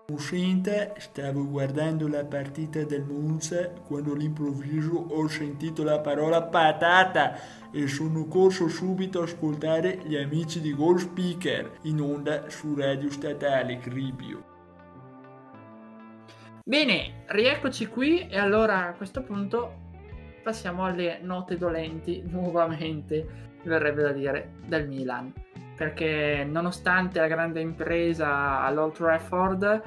Uscente, 0.10 0.94
stavo 1.00 1.46
guardando 1.46 2.08
la 2.08 2.24
partita 2.24 2.82
del 2.86 3.04
Monza 3.04 3.68
quando 3.68 4.14
all'improvviso 4.14 4.94
ho 5.10 5.28
sentito 5.28 5.84
la 5.84 6.00
parola 6.00 6.44
patata 6.44 7.38
e 7.74 7.88
sono 7.88 8.26
corso 8.26 8.70
subito 8.70 9.20
a 9.20 9.24
ascoltare 9.24 10.00
gli 10.06 10.16
amici 10.16 10.62
di 10.62 10.74
Gold 10.74 11.00
Speaker 11.00 11.80
in 11.82 12.00
onda 12.00 12.50
su 12.50 12.74
Radio 12.74 13.12
Statale 13.12 13.80
Cribio. 13.80 14.44
Bene, 16.64 17.26
rieccoci 17.26 17.88
qui 17.88 18.30
e 18.30 18.38
allora 18.38 18.88
a 18.88 18.94
questo 18.94 19.24
punto 19.24 19.74
passiamo 20.42 20.86
alle 20.86 21.20
note 21.22 21.58
dolenti 21.58 22.24
nuovamente, 22.32 23.58
verrebbe 23.64 24.04
da 24.04 24.14
dire, 24.14 24.54
del 24.68 24.88
Milan 24.88 25.34
perché 25.78 26.44
nonostante 26.44 27.20
la 27.20 27.28
grande 27.28 27.62
impresa 27.62 28.62
all'Old 28.62 28.94
Trafford, 28.94 29.82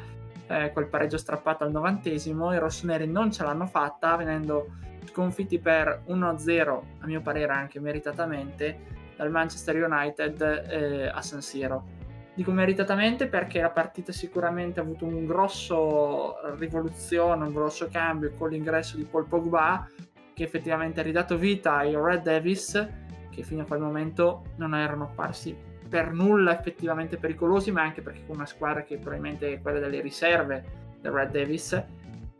eh, 0.46 0.70
quel 0.72 0.86
pareggio 0.86 1.18
strappato 1.18 1.64
al 1.64 1.72
novantesimo, 1.72 2.54
i 2.54 2.58
rossoneri 2.58 3.08
non 3.08 3.32
ce 3.32 3.42
l'hanno 3.42 3.66
fatta, 3.66 4.14
venendo 4.14 4.68
sconfitti 5.06 5.58
per 5.58 6.04
1-0, 6.06 6.82
a 7.00 7.06
mio 7.06 7.20
parere 7.20 7.52
anche 7.52 7.80
meritatamente, 7.80 8.98
dal 9.16 9.32
Manchester 9.32 9.84
United 9.84 10.40
eh, 10.70 11.08
a 11.08 11.20
San 11.22 11.42
Siro. 11.42 11.98
Dico 12.34 12.52
meritatamente 12.52 13.26
perché 13.26 13.60
la 13.60 13.70
partita 13.70 14.12
sicuramente 14.12 14.78
ha 14.78 14.84
avuto 14.84 15.04
un 15.04 15.26
grosso 15.26 16.36
rivoluzione, 16.56 17.46
un 17.46 17.52
grosso 17.52 17.88
cambio 17.90 18.32
con 18.38 18.50
l'ingresso 18.50 18.96
di 18.96 19.04
Paul 19.04 19.26
Pogba, 19.26 19.88
che 20.32 20.44
effettivamente 20.44 21.00
ha 21.00 21.02
ridato 21.02 21.36
vita 21.36 21.78
ai 21.78 21.96
Red 21.96 22.22
Davis, 22.22 22.88
che 23.28 23.42
fino 23.42 23.62
a 23.62 23.66
quel 23.66 23.80
momento 23.80 24.44
non 24.56 24.76
erano 24.76 25.04
apparsi 25.04 25.68
per 25.90 26.12
nulla 26.12 26.56
effettivamente 26.56 27.16
pericolosi, 27.16 27.72
ma 27.72 27.82
anche 27.82 28.00
perché 28.00 28.24
con 28.24 28.36
una 28.36 28.46
squadra 28.46 28.84
che 28.84 28.96
probabilmente 28.96 29.54
è 29.54 29.60
quella 29.60 29.80
delle 29.80 30.00
riserve 30.00 30.64
del 31.00 31.10
Red 31.10 31.32
Davis 31.32 31.72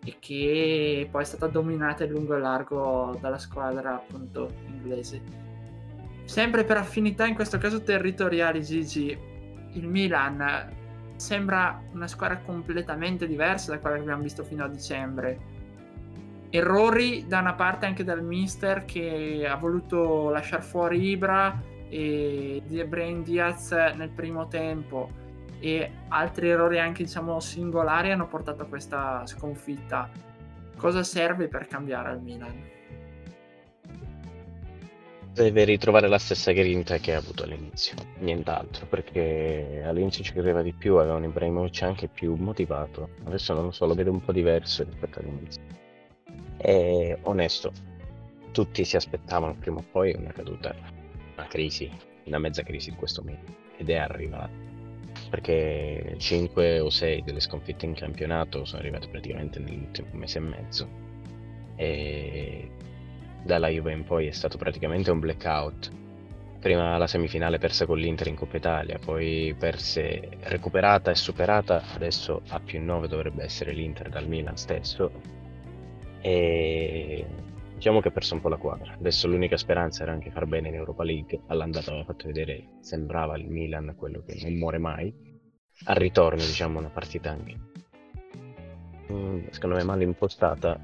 e 0.03 0.17
che 0.21 1.09
poi 1.11 1.23
è 1.23 1.27
stata 1.27 1.49
dominata 1.49 2.05
in 2.05 2.13
lungo 2.13 2.37
e 2.37 2.39
largo 2.39 3.19
dalla 3.21 3.39
squadra 3.39 3.95
appunto 3.95 4.49
inglese. 4.67 5.21
Sempre 6.25 6.63
per 6.63 6.77
affinità, 6.77 7.27
in 7.27 7.35
questo 7.35 7.59
caso 7.59 7.83
territoriali, 7.83 8.63
Gigi, 8.63 9.19
il 9.73 9.87
Milan 9.89 10.79
sembra 11.17 11.83
una 11.93 12.07
squadra 12.07 12.39
completamente 12.39 13.27
diversa 13.27 13.73
da 13.73 13.81
quella 13.81 13.97
che 13.97 14.03
abbiamo 14.03 14.23
visto 14.23 14.45
fino 14.45 14.63
a 14.63 14.69
dicembre. 14.69 15.39
Errori 16.51 17.27
da 17.27 17.41
una 17.41 17.55
parte 17.55 17.87
anche 17.87 18.05
dal 18.05 18.23
mister 18.23 18.85
che 18.85 19.45
ha 19.47 19.57
voluto 19.57 20.31
lasciare 20.31 20.63
fuori 20.63 21.11
Ibra 21.11 21.70
e 21.91 22.63
di 22.65 22.83
Brain 22.85 23.23
Diaz 23.25 23.73
nel 23.73 24.11
primo 24.11 24.47
tempo 24.47 25.11
e 25.59 25.91
altri 26.09 26.49
errori 26.49 26.79
anche 26.79 27.03
diciamo 27.03 27.39
singolari 27.41 28.13
hanno 28.13 28.29
portato 28.29 28.63
a 28.63 28.67
questa 28.67 29.27
sconfitta. 29.27 30.09
Cosa 30.77 31.03
serve 31.03 31.49
per 31.49 31.67
cambiare 31.67 32.11
al 32.11 32.23
Milan? 32.23 32.79
Deve 35.33 35.65
ritrovare 35.65 36.09
la 36.09 36.19
stessa 36.19 36.53
grinta 36.53 36.97
che 36.99 37.15
ha 37.15 37.19
avuto 37.19 37.45
all'inizio, 37.45 37.95
nient'altro, 38.19 38.87
perché 38.87 39.83
all'inizio 39.85 40.25
ci 40.25 40.33
credeva 40.33 40.63
di 40.63 40.73
più, 40.73 40.97
aveva 40.97 41.15
un 41.15 41.25
Ibrahimovic 41.25 41.83
anche 41.83 42.09
più 42.09 42.35
motivato, 42.35 43.11
adesso 43.25 43.55
non 43.55 43.65
lo 43.67 43.71
so, 43.71 43.87
lo 43.87 43.95
vedo 43.95 44.11
un 44.11 44.23
po' 44.25 44.33
diverso 44.33 44.83
rispetto 44.83 45.21
all'inizio. 45.21 45.63
È 46.57 47.17
onesto, 47.23 47.73
tutti 48.51 48.85
si 48.85 48.97
aspettavano 48.97 49.55
prima 49.55 49.79
o 49.79 49.85
poi 49.91 50.15
una 50.19 50.33
caduta 50.33 50.75
una 51.41 51.49
crisi, 51.49 51.91
una 52.25 52.39
mezza 52.39 52.63
crisi 52.63 52.91
in 52.91 52.97
questo 52.97 53.23
momento 53.23 53.53
ed 53.77 53.89
è 53.89 53.97
arrivata. 53.97 54.69
Perché 55.29 56.15
5 56.19 56.81
o 56.81 56.91
6 56.91 57.23
delle 57.23 57.41
sconfitte 57.41 57.87
in 57.87 57.95
campionato 57.95 58.65
sono 58.65 58.81
arrivate 58.81 59.09
praticamente 59.09 59.59
nell'ultimo 59.59 60.09
mese 60.13 60.39
e 60.39 60.41
mezzo. 60.41 60.89
E 61.77 62.71
dalla 63.43 63.69
Juve 63.69 63.93
in 63.93 64.05
poi 64.05 64.27
è 64.27 64.33
stato 64.33 64.59
praticamente 64.59 65.11
un 65.11 65.19
blackout. 65.19 65.91
Prima 66.61 66.99
la 66.99 67.07
semifinale 67.07 67.59
persa 67.59 67.87
con 67.87 67.99
l'Inter 67.99 68.27
in 68.27 68.37
Coppa 68.37 68.59
Italia 68.59 68.99
poi 68.99 69.55
perse 69.59 70.29
recuperata 70.41 71.11
e 71.11 71.15
superata 71.15 71.83
adesso 71.95 72.43
a 72.49 72.61
più 72.61 72.83
9 72.83 73.09
dovrebbe 73.09 73.45
essere 73.45 73.73
l'Inter 73.73 74.11
dal 74.11 74.29
Milan 74.29 74.59
stesso. 74.59 75.11
E 76.21 77.25
Diciamo 77.81 78.03
che 78.03 78.09
ha 78.09 78.11
perso 78.11 78.35
un 78.35 78.43
po' 78.43 78.51
la 78.51 78.59
quadra. 78.59 78.93
Adesso 78.93 79.27
l'unica 79.27 79.57
speranza 79.57 80.03
era 80.03 80.13
anche 80.13 80.31
far 80.31 80.45
bene 80.45 80.69
in 80.69 80.75
Europa 80.75 81.03
League. 81.03 81.41
All'andata 81.47 81.89
aveva 81.89 82.05
fatto 82.05 82.27
vedere, 82.27 82.77
sembrava 82.81 83.39
il 83.39 83.49
Milan 83.49 83.95
quello 83.97 84.23
che 84.23 84.39
non 84.43 84.53
muore 84.53 84.77
mai. 84.77 85.11
Al 85.85 85.97
ritorno, 85.97 86.37
diciamo, 86.37 86.79
una 86.79 86.91
partita 86.91 87.31
anche. 87.31 87.57
Mm, 89.11 89.47
secondo 89.49 89.77
me 89.77 89.85
male 89.85 90.05
impostata. 90.05 90.79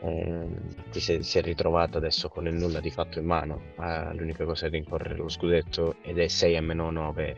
Eh, 0.00 0.48
si, 0.88 1.22
si, 1.22 1.38
è, 1.38 1.42
ritrovata 1.42 1.98
adesso 1.98 2.30
con 2.30 2.46
il 2.46 2.54
nulla 2.54 2.80
di 2.80 2.90
fatto 2.90 3.18
in 3.18 3.26
mano. 3.26 3.60
Eh, 3.78 4.14
l'unica 4.14 4.46
cosa 4.46 4.68
è 4.68 4.70
rincorrere 4.70 5.16
lo 5.16 5.28
scudetto 5.28 5.96
ed 6.00 6.18
è 6.18 6.28
6 6.28 6.58
meno 6.62 6.90
9 6.90 7.36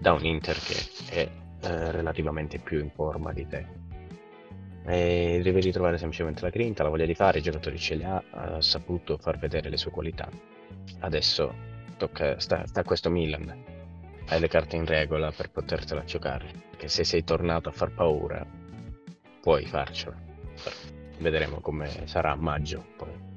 da 0.00 0.12
un 0.12 0.24
Inter 0.24 0.56
che 0.56 0.88
è 1.08 1.30
eh, 1.68 1.90
relativamente 1.92 2.58
più 2.58 2.80
in 2.80 2.90
forma 2.90 3.32
di 3.32 3.46
te 3.46 3.81
e 4.84 5.40
deve 5.42 5.60
ritrovare 5.60 5.98
semplicemente 5.98 6.42
la 6.42 6.50
grinta, 6.50 6.82
la 6.82 6.88
voglia 6.88 7.06
di 7.06 7.14
fare, 7.14 7.38
i 7.38 7.42
giocatori 7.42 7.78
ce 7.78 7.94
li 7.94 8.04
ha, 8.04 8.22
ha 8.30 8.60
saputo 8.60 9.16
far 9.18 9.38
vedere 9.38 9.68
le 9.68 9.76
sue 9.76 9.90
qualità. 9.90 10.28
Adesso 11.00 11.54
tocca, 11.96 12.38
sta, 12.40 12.66
sta 12.66 12.80
a 12.80 12.84
questo 12.84 13.10
Milan, 13.10 13.54
hai 14.28 14.40
le 14.40 14.48
carte 14.48 14.76
in 14.76 14.86
regola 14.86 15.30
per 15.30 15.50
potertela 15.50 16.04
giocare, 16.04 16.50
perché 16.70 16.88
se 16.88 17.04
sei 17.04 17.24
tornato 17.24 17.68
a 17.68 17.72
far 17.72 17.92
paura 17.92 18.44
puoi 19.40 19.66
farcela. 19.66 20.16
Vedremo 21.18 21.60
come 21.60 21.88
sarà 22.06 22.32
a 22.32 22.36
maggio 22.36 22.84
poi. 22.96 23.30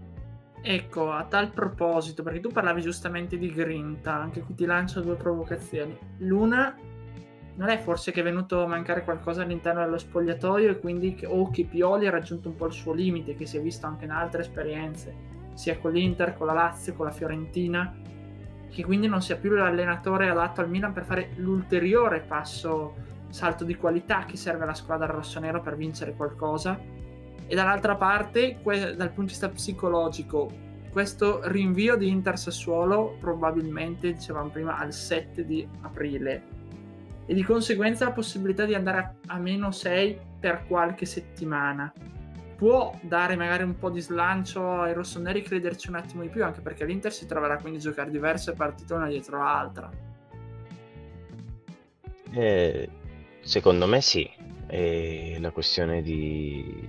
Ecco, 0.62 1.12
a 1.12 1.26
tal 1.26 1.52
proposito, 1.52 2.24
perché 2.24 2.40
tu 2.40 2.50
parlavi 2.50 2.82
giustamente 2.82 3.38
di 3.38 3.54
grinta, 3.54 4.16
anche 4.16 4.42
qui 4.42 4.56
ti 4.56 4.66
lancio 4.66 5.02
due 5.02 5.16
provocazioni. 5.16 5.96
L'una 6.20 6.76
non 7.58 7.70
è 7.70 7.78
forse 7.78 8.12
che 8.12 8.20
è 8.20 8.24
venuto 8.24 8.64
a 8.64 8.68
mancare 8.68 9.04
qualcosa 9.04 9.44
all'interno 9.44 9.84
dello 9.84 9.98
spogliatoio 9.98 10.72
e 10.72 10.80
quindi 10.80 11.16
che, 11.16 11.26
o 11.26 11.50
che 11.50 11.64
Pioli 11.64 12.08
ha 12.08 12.12
raggiunto 12.12 12.50
un 12.50 12.56
po' 12.56 12.66
il 12.66 12.74
suo 12.74 12.92
limite, 12.92 13.36
che 13.36 13.46
si 13.46 13.58
è 13.58 13.62
visto 13.62 13.86
anche 13.86 14.06
in 14.06 14.12
altre 14.12 14.42
esperienze, 14.42 15.14
sia 15.54 15.78
con 15.78 15.94
l'Inter, 15.94 16.36
con 16.36 16.48
la 16.48 16.54
Lazio, 16.54 16.94
con 16.94 17.06
la 17.06 17.12
Fiorentina, 17.12 17.96
che 18.70 18.84
quindi 18.84 19.08
non 19.08 19.22
sia 19.22 19.38
più 19.38 19.52
l'allenatore 19.52 20.30
adatto 20.30 20.60
al 20.60 20.70
Milan 20.70 20.92
per 20.92 21.06
fare 21.06 21.30
l'ulteriore 21.36 22.20
passo, 22.20 22.96
salto 23.30 23.64
di 23.64 23.76
qualità 23.76 24.26
che 24.26 24.36
serve 24.36 24.64
alla 24.64 24.74
squadra 24.74 25.08
rossonero 25.08 25.62
per 25.62 25.78
vincere 25.78 26.14
qualcosa. 26.14 26.78
E 27.48 27.56
dall'altra 27.56 27.96
parte, 27.96 28.58
que- 28.62 28.96
dal 28.96 29.08
punto 29.08 29.22
di 29.22 29.28
vista 29.28 29.48
psicologico, 29.48 30.50
questo 30.92 31.40
rinvio 31.46 31.96
di 31.96 32.10
Inter 32.10 32.38
Sassuolo 32.38 33.16
probabilmente, 33.18 34.12
dicevamo 34.12 34.50
prima, 34.50 34.78
al 34.78 34.92
7 34.92 35.46
di 35.46 35.66
aprile 35.82 36.55
e 37.26 37.34
di 37.34 37.44
conseguenza 37.44 38.06
la 38.06 38.12
possibilità 38.12 38.66
di 38.66 38.76
andare 38.76 38.98
a, 38.98 39.14
a 39.28 39.38
meno 39.38 39.72
6 39.72 40.20
per 40.40 40.66
qualche 40.68 41.06
settimana. 41.06 41.92
può 42.56 42.98
dare 43.02 43.36
magari 43.36 43.64
un 43.64 43.78
po' 43.78 43.90
di 43.90 44.00
slancio 44.00 44.82
ai 44.82 44.94
rossoneri 44.94 45.42
crederci 45.42 45.90
un 45.90 45.96
attimo 45.96 46.22
di 46.22 46.30
più, 46.30 46.44
anche 46.44 46.62
perché 46.62 46.86
l'Inter 46.86 47.12
si 47.12 47.26
troverà 47.26 47.58
quindi 47.58 47.80
a 47.80 47.82
giocare 47.82 48.10
diverse 48.10 48.54
partite 48.54 48.94
una 48.94 49.08
dietro 49.08 49.40
l'altra. 49.40 49.90
Eh, 52.32 52.90
secondo 53.42 53.88
me 53.88 54.02
sì, 54.02 54.30
e 54.68 55.38
la 55.40 55.52
questione 55.52 56.02
di, 56.02 56.88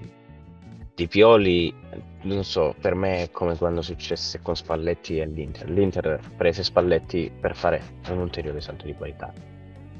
di 0.94 1.08
Pioli, 1.08 1.74
non 2.22 2.44
so, 2.44 2.74
per 2.80 2.94
me 2.94 3.24
è 3.24 3.30
come 3.30 3.56
quando 3.56 3.82
successe 3.82 4.40
con 4.42 4.56
Spalletti 4.56 5.18
e 5.18 5.26
l'Inter. 5.26 5.68
L'Inter 5.70 6.20
prese 6.36 6.62
Spalletti 6.62 7.30
per 7.40 7.56
fare 7.56 7.82
un 8.10 8.18
ulteriore 8.18 8.60
salto 8.60 8.86
di 8.86 8.94
qualità. 8.94 9.32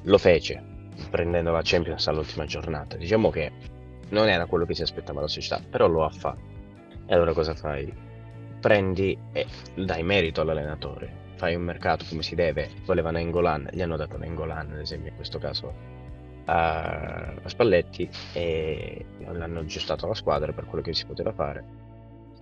Lo 0.07 0.19
fece, 0.19 0.63
prendendo 1.11 1.51
la 1.51 1.63
Champions 1.63 2.07
all'ultima 2.07 2.45
giornata. 2.45 2.97
Diciamo 2.97 3.31
che 3.31 3.51
non 4.11 4.29
era 4.29 4.47
quello 4.47 4.65
che 4.65 4.75
si 4.75 4.83
aspettava 4.83 5.21
la 5.21 5.29
società, 5.29 5.61
però 5.69 5.89
lo 5.89 6.05
ha 6.05 6.11
fatto. 6.11 6.55
E 7.07 7.15
allora 7.15 7.33
cosa 7.33 7.55
fai? 7.55 7.93
Prendi 8.61 9.19
e 9.33 9.47
dai 9.75 10.03
merito 10.05 10.41
all'allenatore. 10.41 11.25
Fai 11.35 11.55
un 11.55 11.63
mercato 11.63 12.05
come 12.09 12.23
si 12.23 12.35
deve. 12.35 12.71
Volevano 12.85 13.19
Engolan, 13.19 13.69
gli 13.73 13.83
hanno 13.83 13.97
dato 13.97 14.21
Engolan, 14.21 14.73
ad 14.73 14.79
esempio, 14.79 15.11
in 15.11 15.17
questo 15.17 15.39
caso 15.39 15.75
a, 16.47 17.35
Spalletti 17.45 18.09
e 18.33 19.05
l'hanno 19.33 19.61
aggiustato 19.61 20.07
la 20.07 20.15
squadra 20.15 20.53
per 20.53 20.67
quello 20.67 20.85
che 20.85 20.95
si 20.95 21.05
poteva 21.05 21.33
fare 21.33 21.86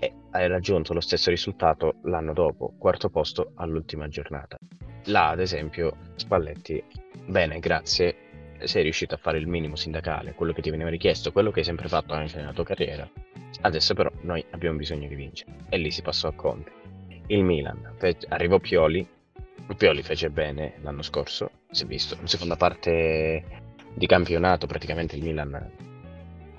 e 0.04 0.12
hai 0.32 0.48
raggiunto 0.48 0.92
lo 0.92 1.00
stesso 1.00 1.30
risultato 1.30 1.94
l'anno 2.02 2.34
dopo, 2.34 2.74
quarto 2.78 3.08
posto 3.08 3.52
all'ultima 3.54 4.08
giornata. 4.08 4.58
Là, 5.04 5.30
ad 5.30 5.40
esempio, 5.40 5.96
Spalletti, 6.16 6.82
bene, 7.26 7.58
grazie, 7.58 8.16
sei 8.64 8.82
riuscito 8.82 9.14
a 9.14 9.18
fare 9.18 9.38
il 9.38 9.46
minimo 9.46 9.76
sindacale, 9.76 10.34
quello 10.34 10.52
che 10.52 10.60
ti 10.60 10.70
veniva 10.70 10.90
richiesto, 10.90 11.32
quello 11.32 11.50
che 11.50 11.60
hai 11.60 11.64
sempre 11.64 11.88
fatto 11.88 12.12
anche 12.12 12.36
nella 12.36 12.52
tua 12.52 12.64
carriera. 12.64 13.08
Adesso 13.62 13.94
però 13.94 14.10
noi 14.22 14.44
abbiamo 14.50 14.76
bisogno 14.76 15.08
di 15.08 15.14
vincere. 15.14 15.52
E 15.70 15.78
lì 15.78 15.90
si 15.90 16.02
passò 16.02 16.28
a 16.28 16.34
Conte. 16.34 16.72
Il 17.28 17.42
Milan, 17.42 17.94
arrivò 18.28 18.58
Pioli, 18.58 19.06
Pioli 19.76 20.02
fece 20.02 20.28
bene 20.28 20.74
l'anno 20.82 21.02
scorso, 21.02 21.50
si 21.70 21.84
è 21.84 21.86
visto, 21.86 22.18
in 22.20 22.26
seconda 22.26 22.56
parte 22.56 23.62
di 23.94 24.06
campionato 24.06 24.66
praticamente 24.66 25.16
il 25.16 25.22
Milan 25.22 25.92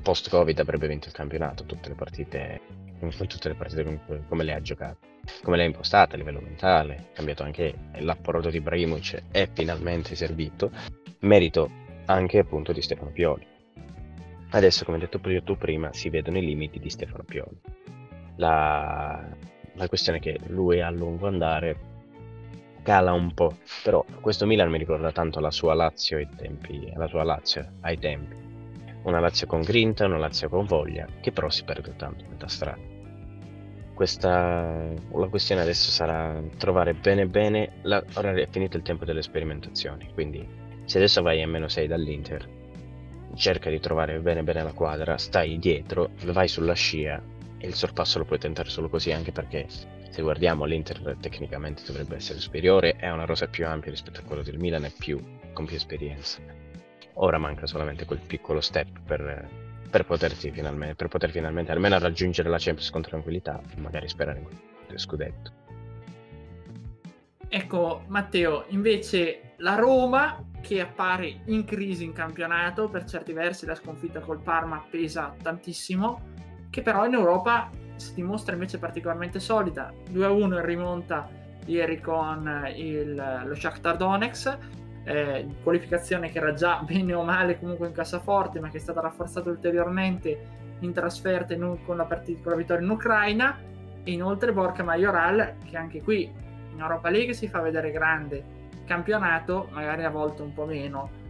post 0.05 0.29
Covid 0.29 0.59
avrebbe 0.59 0.87
vinto 0.87 1.07
il 1.07 1.15
campionato 1.15 1.63
tutte 1.63 1.89
le 1.89 1.95
partite 1.95 2.61
tutte 3.27 3.49
le 3.49 3.55
partite 3.55 3.83
come, 3.83 4.23
come 4.29 4.43
le 4.43 4.53
ha 4.53 4.61
giocate 4.61 5.13
come 5.41 5.57
le 5.57 5.63
ha 5.63 5.65
impostate 5.65 6.13
a 6.13 6.17
livello 6.19 6.41
mentale 6.41 7.07
cambiato 7.13 7.41
anche 7.41 7.73
l'apporto 7.97 8.51
di 8.51 8.57
Ibrahimovic 8.57 9.23
è 9.31 9.49
finalmente 9.51 10.13
servito 10.13 10.69
merito 11.21 11.71
anche 12.05 12.37
appunto 12.37 12.71
di 12.71 12.83
Stefano 12.83 13.09
Pioli 13.09 13.47
adesso 14.51 14.85
come 14.85 14.99
detto 14.99 15.19
tu 15.19 15.57
prima 15.57 15.91
si 15.91 16.09
vedono 16.09 16.37
i 16.37 16.45
limiti 16.45 16.79
di 16.79 16.91
Stefano 16.91 17.23
Pioli 17.23 17.59
la, 18.35 19.25
la 19.73 19.87
questione 19.87 20.19
è 20.19 20.21
che 20.21 20.39
lui 20.49 20.81
a 20.81 20.91
lungo 20.91 21.25
andare 21.25 21.93
cala 22.83 23.13
un 23.13 23.33
po', 23.33 23.57
però 23.81 24.05
questo 24.21 24.45
Milan 24.45 24.69
mi 24.69 24.77
ricorda 24.77 25.11
tanto 25.11 25.39
la 25.39 25.49
sua 25.49 25.73
Lazio 25.73 26.17
ai 26.17 26.29
tempi, 26.35 26.91
la 26.93 27.07
sua 27.07 27.23
Lazio 27.23 27.65
ai 27.81 27.97
tempi. 27.97 28.54
Una 29.05 29.19
Lazio 29.19 29.47
con 29.47 29.61
grinta, 29.61 30.05
una 30.05 30.17
Lazio 30.17 30.49
con 30.49 30.65
voglia, 30.65 31.07
che 31.21 31.31
però 31.31 31.49
si 31.49 31.63
perde 31.63 31.95
tanto 31.95 32.25
a 32.25 32.27
metà 32.27 32.47
strada. 32.47 32.81
Questa, 33.93 34.93
la 35.13 35.27
questione 35.29 35.61
adesso 35.61 35.89
sarà 35.89 36.41
trovare 36.57 36.93
bene 36.93 37.27
bene, 37.27 37.77
la, 37.83 38.03
ora 38.15 38.33
è 38.33 38.47
finito 38.49 38.77
il 38.77 38.83
tempo 38.83 39.05
delle 39.05 39.21
sperimentazioni, 39.21 40.09
quindi 40.13 40.45
se 40.83 40.97
adesso 40.97 41.21
vai 41.21 41.41
a 41.41 41.47
meno 41.47 41.67
6 41.67 41.87
dall'Inter, 41.87 42.49
cerca 43.35 43.69
di 43.69 43.79
trovare 43.79 44.19
bene 44.19 44.43
bene 44.43 44.63
la 44.63 44.73
quadra, 44.73 45.17
stai 45.17 45.59
dietro, 45.59 46.09
vai 46.25 46.47
sulla 46.47 46.73
scia 46.73 47.21
e 47.57 47.67
il 47.67 47.73
sorpasso 47.73 48.17
lo 48.17 48.25
puoi 48.25 48.39
tentare 48.39 48.69
solo 48.69 48.89
così 48.89 49.11
anche 49.11 49.31
perché 49.31 49.67
se 50.09 50.21
guardiamo 50.21 50.65
l'Inter 50.65 51.17
tecnicamente 51.19 51.83
dovrebbe 51.85 52.15
essere 52.15 52.39
superiore, 52.39 52.95
è 52.95 53.09
una 53.11 53.25
rosa 53.25 53.47
più 53.47 53.67
ampia 53.67 53.91
rispetto 53.91 54.21
a 54.21 54.23
quello 54.23 54.41
del 54.41 54.57
Milan 54.57 54.85
e 54.85 54.93
più, 54.97 55.19
con 55.53 55.65
più 55.65 55.75
esperienza. 55.75 56.64
Ora 57.15 57.37
manca 57.37 57.65
solamente 57.65 58.05
quel 58.05 58.19
piccolo 58.19 58.61
step 58.61 58.99
per, 59.05 59.49
per, 59.89 60.05
finalmente, 60.51 60.95
per 60.95 61.07
poter 61.07 61.31
finalmente 61.31 61.71
almeno 61.71 61.97
raggiungere 61.97 62.49
la 62.49 62.57
Champions 62.57 62.89
con 62.89 63.01
tranquillità 63.01 63.61
magari 63.77 64.07
sperare 64.09 64.39
in 64.39 64.45
quel 64.87 64.99
scudetto. 64.99 65.51
Ecco 67.47 68.03
Matteo, 68.07 68.65
invece 68.69 69.53
la 69.57 69.75
Roma 69.75 70.43
che 70.59 70.81
appare 70.81 71.41
in 71.45 71.63
crisi 71.63 72.03
in 72.03 72.11
campionato, 72.11 72.89
per 72.89 73.05
certi 73.05 73.31
versi 73.33 73.65
la 73.65 73.75
sconfitta 73.75 74.19
col 74.19 74.41
Parma 74.41 74.83
pesa 74.89 75.33
tantissimo, 75.41 76.33
che 76.69 76.81
però 76.81 77.05
in 77.05 77.13
Europa 77.13 77.69
si 77.95 78.15
dimostra 78.15 78.53
invece 78.53 78.77
particolarmente 78.79 79.39
solida. 79.39 79.93
2-1 80.11 80.43
in 80.43 80.65
rimonta 80.65 81.29
ieri 81.67 82.01
con 82.01 82.69
il, 82.75 83.43
lo 83.45 83.55
Shakhtar 83.55 83.95
Donetsk, 83.95 84.57
eh, 85.05 85.47
qualificazione 85.63 86.29
che 86.29 86.39
era 86.39 86.53
già 86.53 86.81
bene 86.85 87.13
o 87.13 87.23
male 87.23 87.59
comunque 87.59 87.87
in 87.87 87.93
cassaforte, 87.93 88.59
ma 88.59 88.69
che 88.69 88.77
è 88.77 88.79
stata 88.79 89.01
rafforzata 89.01 89.49
ulteriormente 89.49 90.63
in 90.79 90.91
trasferta 90.91 91.53
in, 91.53 91.77
con, 91.85 91.97
la 91.97 92.05
partita, 92.05 92.41
con 92.41 92.51
la 92.51 92.57
vittoria 92.57 92.83
in 92.83 92.89
Ucraina. 92.89 93.57
E 94.03 94.11
inoltre 94.11 94.53
Borca 94.53 94.83
Majoral, 94.83 95.55
che 95.65 95.77
anche 95.77 96.01
qui 96.01 96.23
in 96.73 96.79
Europa 96.79 97.09
League 97.09 97.33
si 97.33 97.47
fa 97.47 97.61
vedere 97.61 97.89
grande, 97.91 98.43
campionato 98.85 99.69
magari 99.71 100.03
a 100.03 100.09
volte 100.09 100.41
un 100.43 100.53
po' 100.53 100.65
meno. 100.65 101.23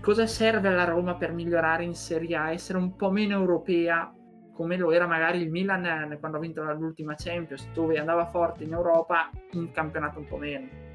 Cosa 0.00 0.26
serve 0.26 0.68
alla 0.68 0.84
Roma 0.84 1.16
per 1.16 1.32
migliorare 1.32 1.82
in 1.82 1.94
Serie 1.94 2.36
A? 2.36 2.52
Essere 2.52 2.78
un 2.78 2.94
po' 2.96 3.10
meno 3.10 3.36
europea 3.36 4.10
come 4.52 4.78
lo 4.78 4.90
era 4.90 5.06
magari 5.06 5.42
il 5.42 5.50
Milan 5.50 5.84
eh, 5.84 6.18
quando 6.18 6.38
ha 6.38 6.40
vinto 6.40 6.62
l'ultima 6.72 7.14
Champions, 7.14 7.68
dove 7.74 7.98
andava 7.98 8.30
forte 8.30 8.64
in 8.64 8.72
Europa, 8.72 9.30
in 9.52 9.70
campionato 9.70 10.18
un 10.18 10.26
po' 10.26 10.38
meno. 10.38 10.85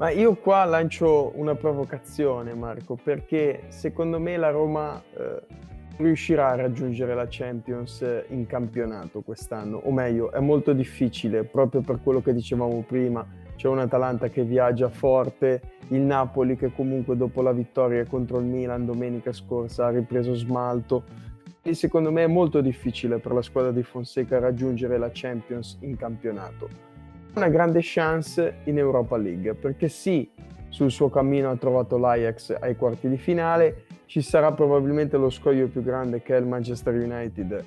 Ma 0.00 0.08
io 0.08 0.34
qua 0.34 0.64
lancio 0.64 1.30
una 1.34 1.54
provocazione, 1.54 2.54
Marco, 2.54 2.96
perché 2.96 3.64
secondo 3.68 4.18
me 4.18 4.38
la 4.38 4.48
Roma 4.48 4.98
eh, 4.98 5.42
riuscirà 5.98 6.48
a 6.48 6.54
raggiungere 6.54 7.14
la 7.14 7.26
Champions 7.28 8.02
in 8.28 8.46
campionato 8.46 9.20
quest'anno, 9.20 9.76
o 9.76 9.92
meglio, 9.92 10.32
è 10.32 10.40
molto 10.40 10.72
difficile 10.72 11.44
proprio 11.44 11.82
per 11.82 12.00
quello 12.02 12.22
che 12.22 12.32
dicevamo 12.32 12.82
prima. 12.88 13.26
C'è 13.56 13.68
un 13.68 13.78
Atalanta 13.78 14.28
che 14.28 14.42
viaggia 14.42 14.88
forte, 14.88 15.60
il 15.88 16.00
Napoli 16.00 16.56
che 16.56 16.72
comunque 16.72 17.14
dopo 17.14 17.42
la 17.42 17.52
vittoria 17.52 18.02
contro 18.06 18.38
il 18.38 18.46
Milan 18.46 18.86
domenica 18.86 19.34
scorsa 19.34 19.84
ha 19.84 19.90
ripreso 19.90 20.32
smalto 20.32 21.04
e 21.60 21.74
secondo 21.74 22.10
me 22.10 22.24
è 22.24 22.26
molto 22.26 22.62
difficile 22.62 23.18
per 23.18 23.32
la 23.32 23.42
squadra 23.42 23.70
di 23.70 23.82
Fonseca 23.82 24.38
raggiungere 24.38 24.96
la 24.96 25.10
Champions 25.12 25.76
in 25.80 25.94
campionato. 25.98 26.89
Una 27.32 27.48
grande 27.48 27.78
chance 27.80 28.56
in 28.64 28.76
Europa 28.76 29.16
League, 29.16 29.54
perché 29.54 29.88
sì, 29.88 30.28
sul 30.68 30.90
suo 30.90 31.08
cammino 31.08 31.48
ha 31.48 31.56
trovato 31.56 31.96
l'Ajax 31.96 32.56
ai 32.58 32.74
quarti 32.74 33.08
di 33.08 33.18
finale, 33.18 33.84
ci 34.06 34.20
sarà 34.20 34.50
probabilmente 34.52 35.16
lo 35.16 35.30
scoglio 35.30 35.68
più 35.68 35.80
grande 35.82 36.22
che 36.22 36.34
è 36.34 36.40
il 36.40 36.46
Manchester 36.46 36.92
United 36.94 37.64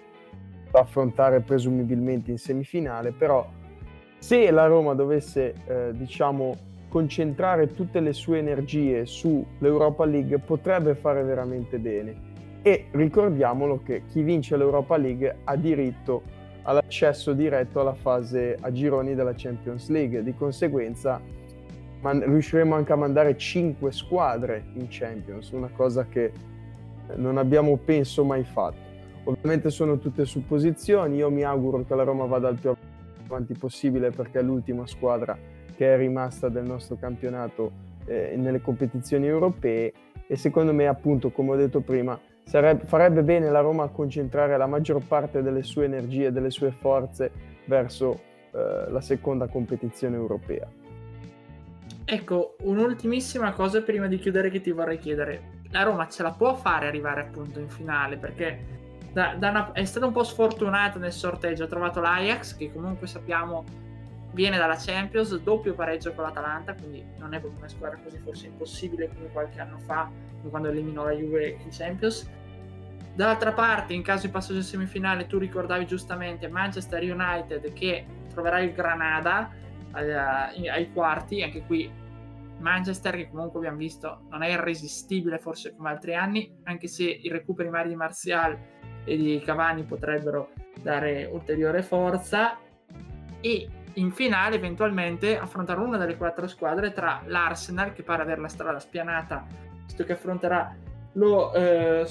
da 0.70 0.80
affrontare 0.80 1.40
presumibilmente 1.40 2.30
in 2.30 2.38
semifinale, 2.38 3.12
però 3.12 3.50
se 4.18 4.52
la 4.52 4.66
Roma 4.66 4.96
dovesse, 4.96 5.54
eh, 5.66 5.92
diciamo, 5.94 6.56
concentrare 6.90 7.74
tutte 7.74 8.02
le 8.02 8.12
sue 8.12 8.40
energie 8.40 9.06
sull'Europa 9.06 10.04
League 10.04 10.40
potrebbe 10.40 10.94
fare 10.94 11.24
veramente 11.24 11.80
bene. 11.80 12.32
E 12.62 12.88
ricordiamolo 12.92 13.82
che 13.82 14.04
chi 14.08 14.24
vince 14.24 14.58
l'Europa 14.58 14.98
League 14.98 15.38
ha 15.46 15.56
diritto 15.56 16.42
all'accesso 16.64 17.34
diretto 17.34 17.80
alla 17.80 17.94
fase 17.94 18.58
a 18.60 18.72
gironi 18.72 19.16
della 19.16 19.34
Champions 19.36 19.90
League, 19.90 20.24
di 20.24 20.34
conseguenza 20.36 21.22
man- 22.02 22.24
riusciremo 22.24 22.76
anche 22.76 22.94
a 22.94 22.96
mandare 22.96 23.38
5 23.38 23.92
squadre 23.92 24.66
in 24.74 24.88
Champions, 24.90 25.52
una 25.52 25.70
cosa 25.74 26.06
che 26.08 26.32
non 27.16 27.38
abbiamo 27.38 27.78
penso 27.78 28.24
mai 28.24 28.44
fatto. 28.44 28.92
Ovviamente 29.26 29.70
sono 29.70 29.98
tutte 29.98 30.26
supposizioni, 30.26 31.18
io 31.18 31.30
mi 31.30 31.44
auguro 31.44 31.84
che 31.86 31.96
la 31.96 32.04
Roma 32.04 32.26
vada 32.26 32.50
il 32.50 32.60
più 32.60 32.76
avanti 33.26 33.54
possibile 33.54 34.12
perché 34.12 34.40
è 34.40 34.42
l'ultima 34.42 34.86
squadra 34.86 35.38
che 35.76 35.94
è 35.94 35.98
rimasta 35.98 36.50
del 36.50 36.66
nostro 36.66 36.98
campionato 36.98 37.72
eh, 38.06 38.36
nelle 38.38 38.62
competizioni 38.62 39.28
europee 39.28 39.94
e 40.28 40.36
secondo 40.36 40.74
me 40.74 40.88
appunto 40.88 41.32
come 41.32 41.52
ho 41.52 41.56
detto 41.56 41.80
prima 41.80 42.20
Sarebbe, 42.44 42.86
farebbe 42.86 43.24
bene 43.24 43.50
la 43.50 43.62
Roma 43.62 43.84
a 43.84 43.90
concentrare 43.90 44.58
la 44.58 44.68
maggior 44.68 45.04
parte 45.06 45.42
delle 45.42 45.64
sue 45.64 45.86
energie, 45.86 46.32
delle 46.32 46.52
sue 46.52 46.72
forze 46.72 47.32
verso 47.66 48.20
eh, 48.52 48.90
la 48.90 49.02
seconda 49.02 49.48
competizione 49.48 50.16
europea. 50.16 50.68
Ecco, 52.06 52.56
un'ultimissima 52.62 53.54
cosa 53.54 53.82
prima 53.82 54.08
di 54.08 54.18
chiudere 54.18 54.50
che 54.50 54.62
ti 54.62 54.72
vorrei 54.72 55.00
chiedere. 55.00 55.62
La 55.72 55.84
Roma 55.84 56.08
ce 56.08 56.22
la 56.22 56.32
può 56.32 56.54
fare 56.54 56.86
arrivare 56.86 57.22
appunto 57.22 57.60
in 57.60 57.70
finale 57.70 58.18
perché 58.18 58.82
da, 59.14 59.36
da 59.38 59.50
una, 59.50 59.72
è 59.72 59.86
stata 59.86 60.06
un 60.06 60.12
po' 60.12 60.24
sfortunata 60.24 61.00
nel 61.00 61.14
sorteggio, 61.14 61.64
ha 61.64 61.68
trovato 61.68 62.02
l'Ajax 62.02 62.58
che 62.58 62.72
comunque 62.72 63.08
sappiamo 63.08 63.64
viene 64.34 64.58
dalla 64.58 64.76
Champions, 64.78 65.36
doppio 65.40 65.74
pareggio 65.74 66.14
con 66.14 66.26
l'Atalanta, 66.26 66.74
quindi 66.74 67.04
non 67.18 67.34
è 67.34 67.40
proprio 67.40 67.60
una 67.60 67.70
squadra 67.70 67.98
così 68.04 68.18
forse 68.18 68.48
impossibile 68.48 69.10
come 69.14 69.30
qualche 69.32 69.60
anno 69.60 69.78
fa, 69.80 70.10
quando 70.50 70.70
eliminò 70.70 71.06
la 71.06 71.12
Juve 71.12 71.58
in 71.64 71.70
Champions. 71.72 72.30
Dall'altra 73.16 73.54
parte, 73.54 73.94
in 73.94 74.02
caso 74.02 74.26
di 74.26 74.32
passaggio 74.32 74.58
in 74.58 74.64
semifinale, 74.64 75.28
tu 75.28 75.38
ricordavi 75.38 75.86
giustamente 75.86 76.48
Manchester 76.48 77.04
United 77.04 77.72
che 77.74 78.06
troverà 78.34 78.60
il 78.60 78.74
Granada 78.74 79.52
ai, 79.92 80.68
ai 80.68 80.92
quarti, 80.92 81.44
anche 81.44 81.62
qui 81.62 82.02
Manchester 82.60 83.16
che 83.16 83.30
comunque 83.30 83.60
abbiamo 83.60 83.78
visto 83.78 84.22
non 84.30 84.42
è 84.42 84.50
irresistibile 84.50 85.38
forse 85.38 85.76
come 85.76 85.90
altri 85.90 86.16
anni, 86.16 86.52
anche 86.64 86.88
se 86.88 87.04
i 87.04 87.30
recuperi 87.30 87.70
mari 87.70 87.90
di 87.90 87.96
Martial 87.96 88.58
e 89.04 89.18
di 89.18 89.42
Cavani 89.44 89.84
potrebbero 89.84 90.52
dare 90.82 91.26
ulteriore 91.26 91.84
forza 91.84 92.58
e 93.42 93.68
in 93.94 94.12
finale 94.12 94.56
eventualmente 94.56 95.38
affrontare 95.38 95.80
una 95.80 95.98
delle 95.98 96.18
quattro 96.18 96.48
squadre 96.48 96.92
tra 96.92 97.22
l'Arsenal 97.26 97.94
che 97.94 98.04
pare 98.04 98.22
avere 98.22 98.42
la 98.42 98.48
strada 98.48 98.80
spianata 98.80 99.46
visto 99.86 100.04
che 100.04 100.14
affronterà 100.14 100.76
lo, 101.14 101.54
eh, 101.54 102.08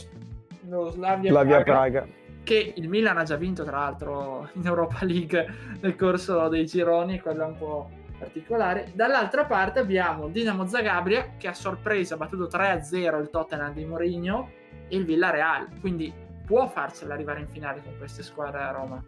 lo 0.68 0.90
Slavia, 0.90 1.30
Slavia 1.30 1.62
Praga, 1.62 2.00
Praga, 2.00 2.06
che 2.44 2.72
il 2.76 2.88
Milan 2.88 3.18
ha 3.18 3.24
già 3.24 3.36
vinto 3.36 3.64
tra 3.64 3.78
l'altro 3.78 4.48
in 4.54 4.66
Europa 4.66 4.98
League 5.04 5.46
nel 5.80 5.96
corso 5.96 6.48
dei 6.48 6.66
gironi 6.66 7.20
quello 7.20 7.42
è 7.42 7.46
un 7.46 7.58
po' 7.58 7.90
particolare. 8.22 8.92
Dall'altra 8.94 9.44
parte 9.44 9.80
abbiamo 9.80 10.28
Dinamo 10.28 10.66
Zagabria 10.66 11.34
che 11.36 11.48
a 11.48 11.54
sorpresa 11.54 12.14
ha 12.14 12.18
battuto 12.18 12.46
3-0 12.46 13.20
il 13.20 13.30
Tottenham 13.30 13.72
di 13.72 13.84
Mourinho 13.84 14.50
e 14.88 14.96
il 14.96 15.04
Villarreal. 15.04 15.68
Quindi 15.80 16.12
può 16.46 16.68
farcela 16.68 17.14
arrivare 17.14 17.40
in 17.40 17.48
finale 17.48 17.82
con 17.82 17.96
queste 17.98 18.22
squadre 18.22 18.62
a 18.62 18.70
Roma 18.70 19.04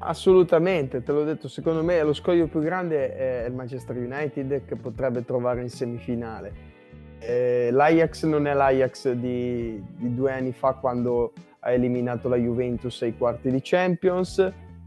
Assolutamente, 0.00 1.02
te 1.02 1.10
l'ho 1.10 1.24
detto, 1.24 1.48
secondo 1.48 1.82
me 1.82 2.00
lo 2.02 2.12
scoglio 2.12 2.46
più 2.46 2.60
grande 2.60 3.16
è 3.16 3.46
il 3.48 3.52
Manchester 3.52 3.96
United 3.96 4.64
che 4.64 4.76
potrebbe 4.76 5.24
trovare 5.24 5.60
in 5.60 5.68
semifinale. 5.68 6.66
Eh, 7.18 7.70
L'Ajax 7.72 8.24
non 8.24 8.46
è 8.46 8.54
l'Ajax 8.54 9.10
di, 9.10 9.82
di, 9.96 10.14
due 10.14 10.30
anni 10.32 10.52
fa 10.52 10.74
quando 10.74 11.32
ha 11.58 11.72
eliminato 11.72 12.28
la 12.28 12.36
Juventus 12.36 13.02
ai 13.02 13.16
quarti 13.16 13.50
di 13.50 13.58
Champions. 13.60 14.38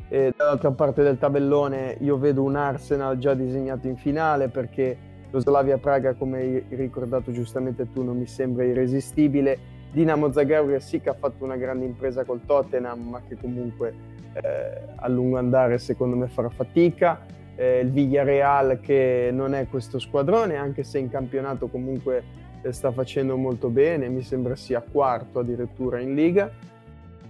Eh, 0.08 0.34
dall'altra 0.36 0.72
parte 0.72 1.04
del 1.04 1.18
tabellone 1.18 1.98
io 2.00 2.18
vedo 2.18 2.44
un 2.44 2.56
Arsenal 2.56 3.18
già 3.18 3.34
disegnato 3.34 3.88
in 3.88 3.98
finale 3.98 4.48
perché 4.48 4.98
lo 5.30 5.40
Slavia 5.40 5.78
Praga, 5.78 6.14
come 6.14 6.40
hai 6.40 6.66
ricordato 6.70 7.32
giustamente 7.32 7.90
tu, 7.92 8.02
non 8.02 8.18
mi 8.18 8.28
sembra 8.28 8.64
irresistibile. 8.64 9.80
Dinamo 9.92 10.32
Zagabria 10.32 10.80
sì 10.80 11.02
che 11.02 11.10
ha 11.10 11.16
fatto 11.16 11.44
una 11.44 11.58
grande 11.58 11.84
impresa 11.84 12.24
col 12.24 12.46
Tottenham, 12.46 13.10
ma 13.10 13.22
che 13.28 13.36
comunque 13.36 13.94
eh, 14.34 14.82
a 14.96 15.08
lungo 15.08 15.38
andare 15.38 15.78
secondo 15.78 16.16
me 16.16 16.28
farà 16.28 16.50
fatica. 16.50 17.26
Eh, 17.56 17.80
il 17.80 17.92
Villarreal 17.92 18.80
che 18.80 19.30
non 19.32 19.54
è 19.54 19.68
questo 19.68 20.00
squadrone, 20.00 20.56
anche 20.56 20.84
se 20.84 21.00
in 21.00 21.10
campionato 21.10 21.68
comunque 21.68 22.24
eh, 22.62 22.72
sta 22.72 22.92
facendo 22.92 23.38
molto 23.38 23.70
bene, 23.70 24.08
mi 24.08 24.22
sembra 24.22 24.56
sia 24.56 24.82
quarto 24.82 25.40
addirittura 25.40 26.00
in 26.00 26.16
Liga. 26.16 26.52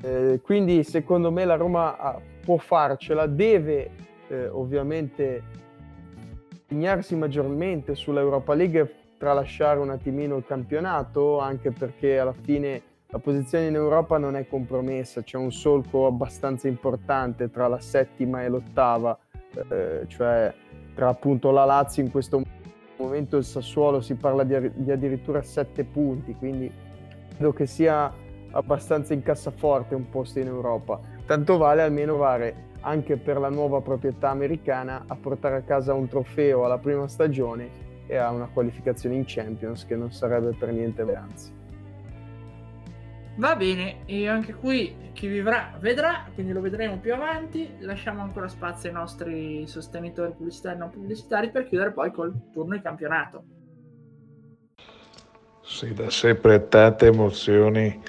Eh, 0.02 0.40
quindi 0.44 0.84
secondo 0.84 1.32
me 1.32 1.46
la 1.46 1.56
Roma 1.56 1.98
ha, 1.98 2.10
ah, 2.10 2.22
può 2.44 2.58
farcela, 2.58 3.28
deve 3.28 3.90
eh, 4.28 4.48
ovviamente 4.48 5.44
impegnarsi 6.52 7.16
maggiormente 7.16 7.96
sull'Europa 7.96 8.54
League 8.54 8.96
tralasciare 9.18 9.80
un 9.80 9.92
attimino 9.92 10.38
il 10.38 10.46
campionato, 10.48 11.40
anche 11.40 11.72
perché 11.72 12.18
alla 12.18 12.34
fine 12.34 12.82
la 13.12 13.20
posizione 13.20 13.68
in 13.68 13.76
Europa 13.76 14.18
non 14.18 14.38
è 14.38 14.48
compromessa, 14.48 15.22
c'è 15.22 15.38
un 15.38 15.52
solco 15.52 16.08
abbastanza 16.08 16.70
importante 16.70 17.52
tra 17.52 17.68
la 17.68 17.80
settima 17.80 18.42
e 18.44 18.48
l'ottava, 18.48 19.18
eh, 19.70 20.06
cioè 20.08 20.54
tra 20.96 21.10
appunto 21.10 21.52
la 21.52 21.66
Lazio 21.66 22.04
in 22.04 22.10
questo 22.10 22.42
momento 22.96 23.36
il 23.36 23.44
Sassuolo 23.44 24.00
si 24.00 24.16
parla 24.16 24.44
di, 24.44 24.72
di 24.76 24.92
addirittura 24.92 25.42
sette 25.42 25.84
punti, 25.84 26.36
quindi 26.36 26.72
credo 27.36 27.52
che 27.52 27.66
sia 27.66 28.14
abbastanza 28.52 29.14
in 29.14 29.24
cassaforte 29.24 29.94
un 29.94 30.10
posto 30.10 30.40
in 30.40 30.48
Europa. 30.48 31.00
Tanto 31.26 31.58
vale 31.58 31.82
almeno 31.82 32.14
provare 32.14 32.70
anche 32.82 33.18
per 33.18 33.40
la 33.40 33.50
nuova 33.50 33.82
proprietà 33.82 34.30
americana 34.30 35.04
a 35.08 35.16
portare 35.16 35.58
a 35.58 35.62
casa 35.62 35.94
un 35.94 36.08
trofeo 36.08 36.64
alla 36.64 36.78
prima 36.78 37.08
stagione 37.10 37.90
e 38.08 38.16
a 38.16 38.32
una 38.32 38.48
qualificazione 38.52 39.16
in 39.16 39.24
Champions 39.26 39.86
che 39.86 39.96
non 39.98 40.12
sarebbe 40.12 40.56
per 40.58 40.72
niente 40.72 41.02
anzi. 41.14 41.60
Va 43.36 43.56
bene, 43.56 44.06
e 44.06 44.28
anche 44.28 44.54
qui 44.54 45.10
chi 45.14 45.28
vivrà 45.28 45.78
vedrà, 45.80 46.26
quindi 46.34 46.52
lo 46.52 46.62
vedremo 46.62 47.00
più 47.00 47.14
avanti. 47.14 47.76
Lasciamo 47.80 48.22
ancora 48.22 48.48
spazio 48.48 48.90
ai 48.90 48.96
nostri 48.96 49.66
sostenitori 49.68 50.34
pubblicitari 50.34 50.76
e 50.76 50.80
non 50.80 50.90
pubblicitari 50.90 51.50
per 51.50 51.68
chiudere 51.68 51.92
poi 51.92 52.12
col 52.12 52.34
turno 52.52 52.76
di 52.76 52.82
campionato. 52.82 53.44
Sì, 55.64 55.94
da 55.94 56.10
sempre 56.10 56.68
tante 56.68 57.08
emozioni 57.08 58.02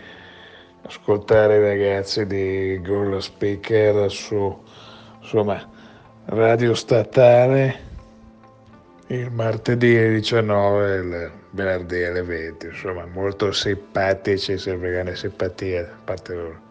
ascoltare 0.83 1.59
i 1.59 1.61
ragazzi 1.61 2.27
di 2.27 2.81
Goal 2.83 3.23
Speaker 3.23 4.11
su 4.11 4.61
insomma, 5.21 5.65
radio 6.27 6.75
statale 6.75 7.91
il 9.07 9.31
martedì 9.31 9.97
alle 9.97 10.15
19 10.15 10.95
e 10.95 10.99
il 10.99 11.42
venerdì 11.53 12.03
alle 12.05 12.23
20, 12.23 12.67
insomma 12.67 13.07
molto 13.07 13.53
simpatici, 13.53 14.59
sempre 14.59 14.91
grande 14.91 15.17
simpatia 15.17 15.85
da 15.85 15.97
parte 16.05 16.35
loro. 16.35 16.71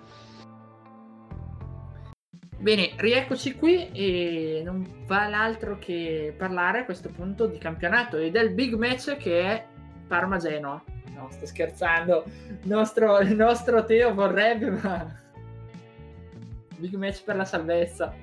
Bene, 2.57 2.91
rieccoci 2.97 3.55
qui 3.55 3.89
e 3.91 4.61
non 4.63 5.03
va 5.07 5.27
l'altro 5.27 5.79
che 5.79 6.33
parlare 6.37 6.79
a 6.79 6.85
questo 6.85 7.09
punto 7.09 7.47
di 7.47 7.57
campionato 7.57 8.17
e 8.17 8.29
del 8.29 8.51
big 8.51 8.75
match 8.75 9.17
che 9.17 9.41
è 9.41 9.65
Parma-Genoa. 10.07 10.83
No, 11.15 11.27
sto 11.31 11.45
scherzando, 11.45 12.23
il 12.47 12.67
nostro, 12.67 13.19
il 13.19 13.35
nostro 13.35 13.83
Teo 13.85 14.13
vorrebbe, 14.13 14.69
ma... 14.69 15.19
Big 16.77 16.93
match 16.95 17.23
per 17.23 17.35
la 17.35 17.45
salvezza. 17.45 18.13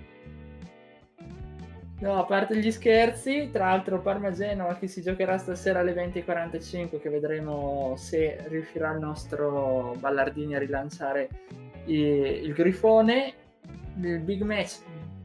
No, 2.00 2.16
a 2.16 2.24
parte 2.24 2.56
gli 2.56 2.70
scherzi, 2.70 3.50
tra 3.50 3.66
l'altro 3.66 4.00
Parma-Genoa 4.00 4.76
che 4.76 4.86
si 4.86 5.02
giocherà 5.02 5.36
stasera 5.36 5.80
alle 5.80 5.94
20.45 5.94 7.00
che 7.00 7.10
vedremo 7.10 7.94
se 7.96 8.44
riuscirà 8.46 8.92
il 8.92 9.00
nostro 9.00 9.96
Ballardini 9.98 10.54
a 10.54 10.60
rilanciare 10.60 11.28
il 11.86 12.52
Grifone. 12.52 13.34
Il 14.00 14.20
big 14.20 14.42
match 14.42 14.78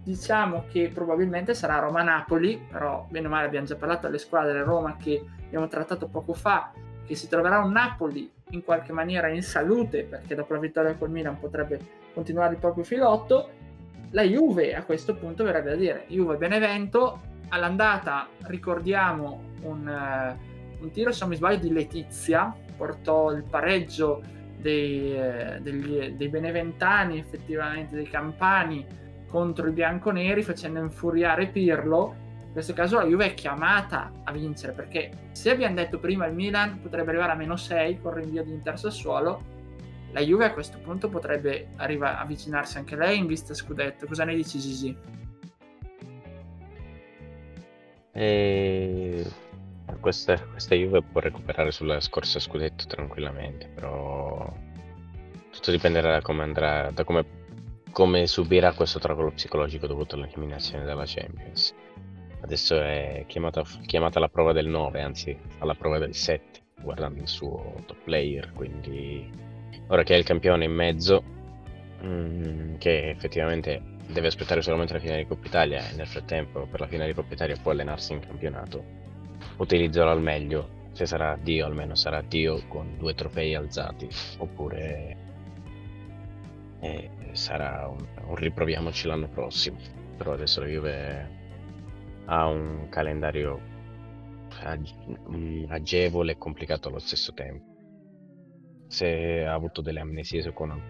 diciamo 0.03 0.65
che 0.71 0.89
probabilmente 0.91 1.53
sarà 1.53 1.77
Roma-Napoli, 1.77 2.65
però 2.71 3.05
bene 3.07 3.27
o 3.27 3.29
male 3.29 3.45
abbiamo 3.45 3.67
già 3.67 3.75
parlato 3.75 4.07
alle 4.07 4.17
squadre 4.17 4.63
Roma 4.63 4.97
che 4.97 5.23
abbiamo 5.45 5.67
trattato 5.67 6.07
poco 6.07 6.33
fa, 6.33 6.71
che 7.05 7.13
si 7.13 7.27
troverà 7.27 7.59
un 7.59 7.71
Napoli 7.71 8.31
in 8.49 8.63
qualche 8.63 8.93
maniera 8.93 9.27
in 9.27 9.43
salute 9.43 10.05
perché 10.05 10.33
dopo 10.33 10.53
la 10.53 10.59
vittoria 10.59 10.95
col 10.95 11.12
Milan 11.12 11.39
potrebbe 11.39 11.79
continuare 12.13 12.53
il 12.53 12.59
proprio 12.59 12.83
filotto 12.83 13.49
la 14.13 14.23
Juve 14.23 14.76
a 14.76 14.84
questo 14.84 15.15
punto 15.15 15.43
verrebbe 15.43 15.71
a 15.71 15.76
dire 15.76 16.06
Juve 16.08 16.38
Benevento 16.38 17.19
all'andata 17.49 18.28
ricordiamo 18.43 19.52
un, 19.63 19.88
uh, 19.88 20.84
un 20.84 20.91
tiro 20.91 21.12
se 21.12 21.19
non 21.21 21.30
mi 21.30 21.36
sbaglio 21.36 21.60
di 21.60 21.71
Letizia 21.71 22.56
portò 22.78 23.32
il 23.32 23.43
pareggio 23.43 24.21
dei, 24.58 25.13
uh, 25.13 25.62
degli, 25.62 26.12
dei 26.12 26.30
beneventani 26.30 27.17
effettivamente 27.17 27.95
dei 27.95 28.08
campani 28.08 28.86
contro 29.28 29.67
i 29.67 29.71
bianconeri 29.71 30.43
facendo 30.43 30.80
infuriare 30.80 31.47
Pirlo. 31.47 32.21
In 32.45 32.52
questo 32.52 32.73
caso 32.73 32.97
la 32.97 33.06
Juve 33.06 33.26
è 33.26 33.34
chiamata 33.34 34.12
a 34.23 34.32
vincere 34.32 34.73
perché 34.73 35.10
se 35.32 35.49
abbiamo 35.49 35.73
detto 35.73 35.97
prima 35.97 36.28
il 36.28 36.36
Milan 36.36 36.80
potrebbe 36.80 37.10
arrivare 37.10 37.32
a 37.32 37.36
meno 37.36 37.56
6 37.56 37.99
con 37.99 38.13
rinvio 38.13 38.43
di 38.43 38.52
Inter 38.52 38.78
Sassuolo 38.78 39.62
la 40.13 40.21
Juve 40.21 40.45
a 40.45 40.54
questo 40.54 40.78
punto 40.78 41.10
potrebbe 41.10 41.69
arriva- 41.78 42.19
avvicinarsi 42.19 42.78
anche 42.78 42.95
lei 42.95 43.17
in 43.17 43.26
vista 43.26 43.54
scudetto. 43.54 44.06
Cosa 44.06 44.23
ne 44.23 44.36
dici 44.36 44.60
Gigi? 44.60 44.97
E... 48.12 49.26
Questa, 49.99 50.39
questa 50.39 50.76
Juve 50.76 51.02
può 51.02 51.19
recuperare 51.19 51.71
sulla 51.71 51.99
scorsa 51.99 52.39
scudetto 52.39 52.86
tranquillamente, 52.88 53.69
però 53.73 54.52
tutto 55.49 55.71
dipenderà 55.71 56.12
da 56.12 56.21
come 56.21 56.43
andrà, 56.43 56.91
da 56.91 57.04
come, 57.04 57.26
come 57.91 58.28
subirà 58.28 58.73
questo 58.73 58.99
tracollo 58.99 59.32
psicologico 59.32 59.88
dovuto 59.88 60.15
all'eliminazione 60.15 60.84
della 60.84 61.06
Champions. 61.06 61.73
Adesso 62.41 62.82
è 62.82 63.23
chiamata, 63.28 63.63
chiamata 63.86 64.17
alla 64.17 64.30
prova 64.30 64.52
del 64.52 64.67
9, 64.67 65.02
anzi 65.02 65.38
alla 65.60 65.76
prova 65.76 65.97
del 65.97 66.13
7, 66.13 66.62
guardando 66.82 67.21
il 67.21 67.28
suo 67.28 67.82
top 67.86 68.04
player, 68.04 68.52
quindi 68.52 69.30
ora 69.93 70.01
che 70.01 70.15
è 70.15 70.17
il 70.17 70.23
campione 70.23 70.65
in 70.65 70.73
mezzo, 70.73 71.23
mm, 72.03 72.77
che 72.77 73.10
effettivamente 73.12 73.79
deve 74.08 74.27
aspettare 74.27 74.63
solamente 74.63 74.93
la 74.93 74.99
finale 74.99 75.21
di 75.21 75.27
Coppa 75.27 75.45
Italia 75.45 75.88
e 75.88 75.95
nel 75.95 76.08
frattempo 76.08 76.65
per 76.65 76.79
la 76.79 76.88
finale 76.88 77.10
di 77.10 77.15
Coppa 77.15 77.36
Italia 77.36 77.56
può 77.62 77.71
allenarsi 77.71 78.13
in 78.13 78.19
campionato, 78.19 78.84
utilizzerò 79.58 80.10
al 80.12 80.21
meglio. 80.21 80.82
Se 80.93 81.06
sarà 81.06 81.38
Dio, 81.41 81.65
almeno 81.65 81.95
sarà 81.95 82.21
Dio 82.21 82.67
con 82.67 82.97
due 82.97 83.13
trofei 83.15 83.56
alzati, 83.56 84.08
oppure 84.38 85.17
eh, 86.79 87.10
sarà 87.32 87.88
un, 87.88 88.06
un 88.27 88.36
riproviamoci 88.36 89.08
l'anno 89.08 89.27
prossimo. 89.27 89.77
Però 90.17 90.34
adesso 90.34 90.60
la 90.60 90.67
Juve 90.67 91.29
ha 92.25 92.45
un 92.45 92.88
calendario 92.89 93.71
agevole 95.67 96.34
e 96.34 96.38
complicato 96.38 96.89
allo 96.89 96.99
stesso 96.99 97.34
tempo 97.34 97.72
forse 98.93 99.43
ha 99.45 99.53
avuto 99.53 99.82
delle 99.82 99.99
amnesie 99.99 100.43
su 100.43 100.53
Konami. 100.53 100.82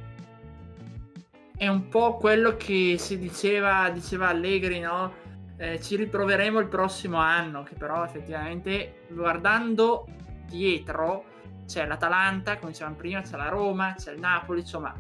È 1.56 1.68
un 1.68 1.88
po' 1.88 2.18
quello 2.18 2.58
che 2.58 2.96
si 2.98 3.18
diceva, 3.18 3.90
diceva 3.90 4.28
Allegri, 4.28 4.80
no? 4.82 5.22
Eh, 5.56 5.80
ci 5.80 5.96
riproveremo 5.96 6.60
il 6.60 6.68
prossimo 6.68 7.18
anno, 7.18 7.64
che 7.64 7.76
però 7.76 8.04
effettivamente 8.04 9.06
guardando 9.10 10.08
dietro 10.48 11.26
c'è 11.66 11.86
l'Atalanta, 11.86 12.58
come 12.58 12.72
dicevamo 12.72 12.96
prima, 12.96 13.22
c'è 13.22 13.38
la 13.38 13.48
Roma, 13.48 13.96
c'è 13.98 14.12
il 14.12 14.20
Napoli, 14.20 14.60
insomma 14.60 14.94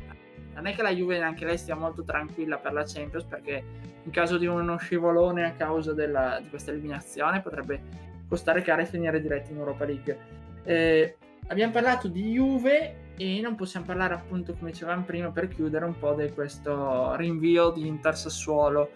non 0.53 0.67
è 0.67 0.75
che 0.75 0.83
la 0.83 0.93
Juve 0.93 1.17
neanche 1.17 1.45
lei 1.45 1.57
stia 1.57 1.75
molto 1.75 2.03
tranquilla 2.03 2.57
per 2.57 2.73
la 2.73 2.83
Champions 2.85 3.25
perché 3.25 3.63
in 4.03 4.11
caso 4.11 4.37
di 4.37 4.45
uno 4.45 4.77
scivolone 4.77 5.43
a 5.45 5.53
causa 5.53 5.93
della, 5.93 6.39
di 6.39 6.47
questa 6.49 6.69
eliminazione 6.69 7.41
potrebbe 7.41 7.81
costare 8.29 8.61
caro 8.61 8.83
e 8.83 8.85
finire 8.85 9.19
diretti 9.19 9.51
in 9.51 9.57
Europa 9.57 9.83
League. 9.83 10.17
Eh, 10.63 11.17
abbiamo 11.47 11.71
parlato 11.71 12.07
di 12.07 12.31
Juve 12.31 13.11
e 13.17 13.41
non 13.41 13.55
possiamo 13.55 13.85
parlare 13.85 14.13
appunto 14.15 14.53
come 14.53 14.71
dicevamo 14.71 15.03
prima 15.03 15.29
per 15.31 15.47
chiudere 15.47 15.85
un 15.85 15.97
po' 15.97 16.13
di 16.13 16.31
questo 16.31 17.15
rinvio 17.15 17.69
di 17.69 17.87
Inter 17.87 18.17
Sassuolo. 18.17 18.91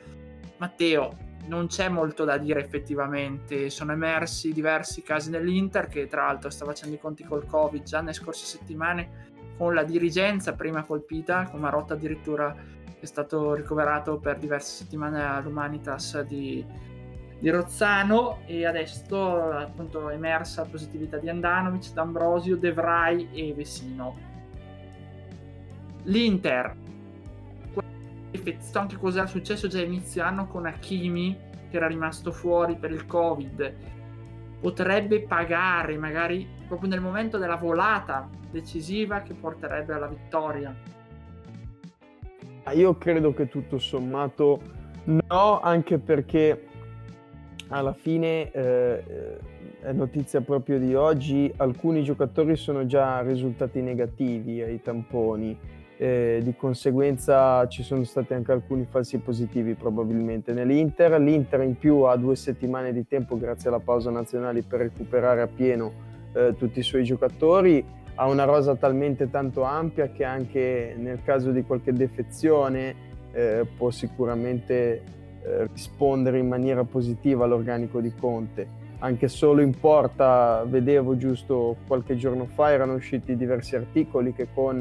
Matteo, 0.58 1.16
non 1.48 1.68
c'è 1.68 1.88
molto 1.88 2.24
da 2.24 2.38
dire 2.38 2.60
effettivamente, 2.60 3.70
sono 3.70 3.92
emersi 3.92 4.52
diversi 4.52 5.02
casi 5.02 5.30
nell'Inter 5.30 5.88
che 5.88 6.08
tra 6.08 6.26
l'altro 6.26 6.50
sta 6.50 6.66
facendo 6.66 6.96
i 6.96 7.00
conti 7.00 7.24
col 7.24 7.46
Covid 7.46 7.84
già 7.84 8.00
nelle 8.00 8.14
scorse 8.14 8.46
settimane 8.46 9.26
con 9.58 9.74
la 9.74 9.84
dirigenza 9.84 10.54
prima 10.54 10.84
colpita, 10.84 11.48
con 11.50 11.62
Marotta 11.62 11.94
addirittura 11.94 12.56
è 13.00 13.06
stato 13.06 13.54
ricoverato 13.54 14.18
per 14.18 14.38
diverse 14.38 14.84
settimane 14.84 15.24
all'Humanitas 15.24 16.22
di, 16.22 16.66
di 17.40 17.50
Rozzano 17.50 18.40
e 18.46 18.66
adesso 18.66 19.52
appunto 19.52 20.10
è 20.10 20.16
emersa 20.16 20.62
la 20.64 20.70
positività 20.70 21.18
di 21.18 21.30
Andanovic, 21.30 21.94
D'Ambrosio, 21.94 22.58
De 22.58 22.74
Vrij 22.74 23.28
e 23.32 23.54
Vesino. 23.54 24.16
L'Inter, 26.04 26.76
visto 28.32 28.80
anche 28.80 28.96
cosa 28.98 29.20
era 29.20 29.28
successo 29.28 29.68
già 29.68 29.82
inizio 29.82 30.24
anno 30.24 30.48
con 30.48 30.66
Hakimi 30.66 31.38
che 31.70 31.78
era 31.78 31.88
rimasto 31.88 32.32
fuori 32.32 32.76
per 32.76 32.92
il 32.92 33.06
Covid, 33.06 33.74
potrebbe 34.60 35.22
pagare 35.22 35.98
magari 35.98 36.48
proprio 36.68 36.90
nel 36.90 37.02
momento 37.02 37.38
della 37.38 37.58
volata 37.58 38.28
decisiva 38.50 39.22
che 39.22 39.34
porterebbe 39.34 39.94
alla 39.94 40.08
vittoria. 40.08 40.76
Io 42.74 42.98
credo 42.98 43.34
che 43.34 43.48
tutto 43.48 43.78
sommato 43.78 44.60
no, 45.06 45.60
anche 45.62 46.00
perché 46.00 46.67
alla 47.70 47.94
fine 47.94 48.52
eh, 48.52 49.04
è 49.82 49.92
notizia 49.92 50.42
proprio 50.42 50.80
di 50.80 50.96
oggi, 50.96 51.52
alcuni 51.58 52.04
giocatori 52.04 52.56
sono 52.56 52.86
già 52.86 53.22
risultati 53.22 53.82
negativi 53.82 54.62
ai 54.62 54.82
tamponi, 54.82 55.58
eh, 55.98 56.42
di 56.44 56.56
conseguenza 56.56 57.68
ci 57.68 57.84
sono 57.84 58.04
stati 58.04 58.34
anche 58.34 58.52
alcuni 58.52 58.86
falsi 58.90 59.18
positivi 59.18 59.74
probabilmente 59.74 60.54
nell'Inter. 60.54 61.20
L'Inter 61.20 61.62
in 61.62 61.78
più 61.78 62.02
ha 62.02 62.16
due 62.16 62.36
settimane 62.36 62.94
di 62.94 63.08
tempo 63.08 63.38
grazie 63.38 63.70
alla 63.70 63.80
pausa 63.80 64.12
nazionale 64.12 64.62
per 64.62 64.82
recuperare 64.82 65.42
a 65.42 65.48
pieno 65.48 65.92
eh, 66.34 66.56
tutti 66.58 66.80
i 66.80 66.84
suoi 66.84 67.04
giocatori, 67.04 67.84
ha 68.16 68.28
una 68.28 68.46
rosa 68.46 68.76
talmente 68.76 69.30
tanto 69.30 69.64
ampia 69.64 70.10
che 70.10 70.24
anche 70.24 70.96
nel 70.98 71.22
caso 71.24 71.52
di 71.52 71.64
qualche 71.64 71.94
defezione 71.94 72.96
eh, 73.32 73.66
può 73.76 73.90
sicuramente 73.90 75.16
eh, 75.48 75.68
rispondere 75.72 76.40
in 76.40 76.48
maniera 76.48 76.84
positiva 76.84 77.46
all'organico 77.46 78.02
di 78.02 78.14
Conte. 78.14 78.86
Anche 79.00 79.28
solo 79.28 79.62
in 79.62 79.80
porta, 79.80 80.66
vedevo 80.68 81.16
giusto 81.16 81.78
qualche 81.88 82.16
giorno 82.16 82.46
fa, 82.46 82.72
erano 82.72 82.94
usciti 82.94 83.38
diversi 83.38 83.76
articoli 83.76 84.34
che 84.34 84.48
con 84.54 84.80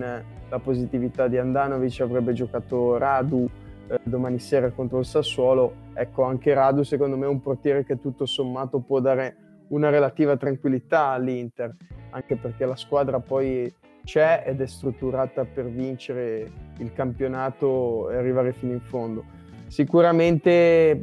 la 0.49 0.59
positività 0.59 1.29
di 1.29 1.39
Andanovic 1.39 2.01
avrebbe 2.01 2.33
giocato 2.33 2.97
Radu 2.97 3.49
eh, 3.89 4.01
domani 4.03 4.39
sera 4.39 4.71
contro 4.71 4.99
il 4.99 5.05
Sassuolo. 5.05 5.85
Ecco, 5.95 6.23
anche 6.25 6.53
Radu 6.55 6.83
secondo 6.83 7.17
me 7.17 7.27
è 7.27 7.29
un 7.29 7.41
portiere 7.41 7.85
che 7.85 8.01
tutto 8.01 8.27
sommato 8.27 8.81
può 8.81 9.01
dare 9.01 9.37
una 9.69 9.91
relativa 9.91 10.37
tranquillità 10.37 11.09
all'Inter, 11.09 11.77
anche 12.11 12.37
perché 12.37 12.65
la 12.65 12.77
squadra 12.77 13.21
poi 13.21 13.73
c'è 14.03 14.45
ed 14.47 14.61
è 14.61 14.67
strutturata 14.67 15.45
per 15.45 15.67
vincere 15.67 16.51
il 16.79 16.93
campionato 16.93 18.11
e 18.11 18.17
arrivare 18.17 18.53
fino 18.53 18.73
in 18.73 18.81
fondo 18.81 19.36
sicuramente 19.67 21.01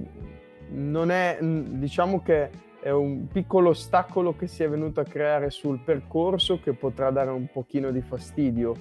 non 0.70 1.12
è, 1.12 1.38
diciamo 1.42 2.22
che 2.22 2.50
è 2.82 2.90
un 2.90 3.28
piccolo 3.28 3.70
ostacolo 3.70 4.36
che 4.36 4.48
si 4.48 4.64
è 4.64 4.70
venuto 4.70 5.00
a 5.00 5.06
creare 5.06 5.50
sul 5.50 5.80
percorso 5.80 6.60
che 6.60 6.74
potrà 6.74 7.12
dare 7.12 7.30
un 7.30 7.48
pochino 7.52 7.92
di 7.92 8.02
fastidio 8.02 8.76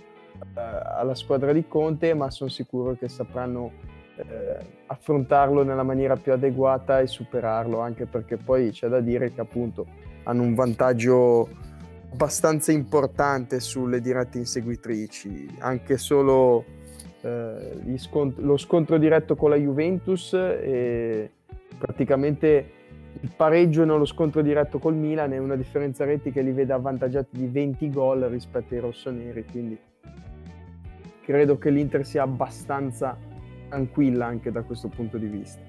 eh, 0.55 0.61
alla 0.61 1.15
squadra 1.15 1.53
di 1.53 1.67
Conte, 1.69 2.13
ma 2.15 2.31
sono 2.31 2.51
sicuro 2.51 2.97
che 2.99 3.09
sapranno 3.09 3.71
eh, 4.17 4.57
affrontarlo 4.87 5.63
nella 5.63 5.85
maniera 5.85 6.17
più 6.17 6.33
adeguata 6.33 7.01
e 7.01 7.07
superarlo, 7.07 7.79
anche 7.79 8.07
perché 8.07 8.37
poi 8.37 8.71
c'è 8.71 8.89
da 8.89 9.01
dire 9.01 9.33
che 9.33 9.41
appunto 9.41 9.87
hanno 10.25 10.43
un 10.43 10.55
vantaggio 10.55 11.49
abbastanza 12.13 12.73
importante 12.73 13.61
sulle 13.61 14.01
dirette 14.01 14.39
inseguitrici, 14.39 15.57
anche 15.61 15.97
solo 15.97 16.65
eh, 17.23 17.97
scont- 17.97 18.39
lo 18.39 18.57
scontro 18.57 18.99
diretto 18.99 19.35
con 19.37 19.51
la 19.51 19.57
Juventus 19.57 20.35
e 20.35 21.31
praticamente 21.79 22.81
il 23.21 23.31
pareggio 23.37 23.85
nello 23.85 24.05
scontro 24.05 24.43
diretto 24.43 24.79
col 24.79 24.95
Milan 24.95 25.33
è 25.33 25.39
una 25.39 25.57
differenza 25.57 26.05
reti 26.05 26.33
che 26.33 26.43
li 26.43 26.53
vede 26.53 26.73
avvantaggiati 26.73 27.37
di 27.37 27.47
20 27.47 27.91
gol 27.91 28.21
rispetto 28.23 28.75
ai 28.75 28.81
rossoneri, 28.81 29.45
quindi 29.51 29.79
credo 31.25 31.59
che 31.59 31.71
l'Inter 31.71 32.05
sia 32.05 32.23
abbastanza 32.23 33.17
tranquilla 33.69 34.27
anche 34.27 34.51
da 34.51 34.63
questo 34.63 34.89
punto 34.89 35.19
di 35.19 35.27
vista. 35.27 35.61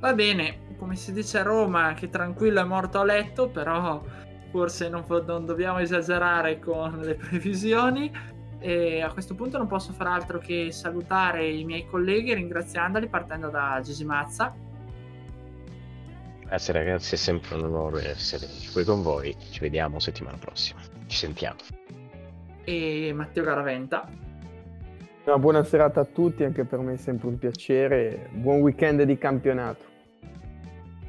Va 0.00 0.14
bene, 0.14 0.76
come 0.78 0.94
si 0.94 1.12
dice 1.12 1.38
a 1.38 1.42
Roma, 1.42 1.92
che 1.94 2.08
tranquillo 2.08 2.60
è 2.60 2.64
morto 2.64 3.00
a 3.00 3.04
letto, 3.04 3.48
però 3.48 4.02
forse 4.50 4.88
non, 4.88 5.04
non 5.26 5.44
dobbiamo 5.44 5.78
esagerare 5.78 6.58
con 6.58 7.00
le 7.00 7.14
previsioni. 7.14 8.10
E 8.60 9.00
a 9.00 9.12
questo 9.12 9.34
punto 9.34 9.56
non 9.56 9.66
posso 9.66 9.92
fare 9.92 10.10
altro 10.10 10.38
che 10.38 10.72
salutare 10.72 11.48
i 11.48 11.64
miei 11.64 11.86
colleghi 11.86 12.34
ringraziandoli 12.34 13.06
partendo 13.08 13.48
da 13.50 13.80
Gigi 13.82 14.04
Mazza. 14.04 14.54
Grazie 16.44 16.72
ragazzi, 16.72 17.14
è 17.14 17.18
sempre 17.18 17.56
un 17.56 17.64
onore 17.64 18.08
essere 18.08 18.46
qui 18.72 18.82
con 18.82 19.02
voi. 19.02 19.36
Ci 19.50 19.60
vediamo 19.60 19.98
settimana 19.98 20.38
prossima. 20.38 20.80
Ci 21.06 21.16
sentiamo. 21.16 21.58
E 22.64 23.12
Matteo 23.14 23.44
Garaventa. 23.44 24.08
Una 25.24 25.38
buona 25.38 25.62
serata 25.62 26.00
a 26.00 26.04
tutti, 26.04 26.42
anche 26.42 26.64
per 26.64 26.78
me 26.78 26.94
è 26.94 26.96
sempre 26.96 27.28
un 27.28 27.38
piacere. 27.38 28.30
Buon 28.32 28.60
weekend 28.60 29.02
di 29.02 29.18
campionato. 29.18 29.84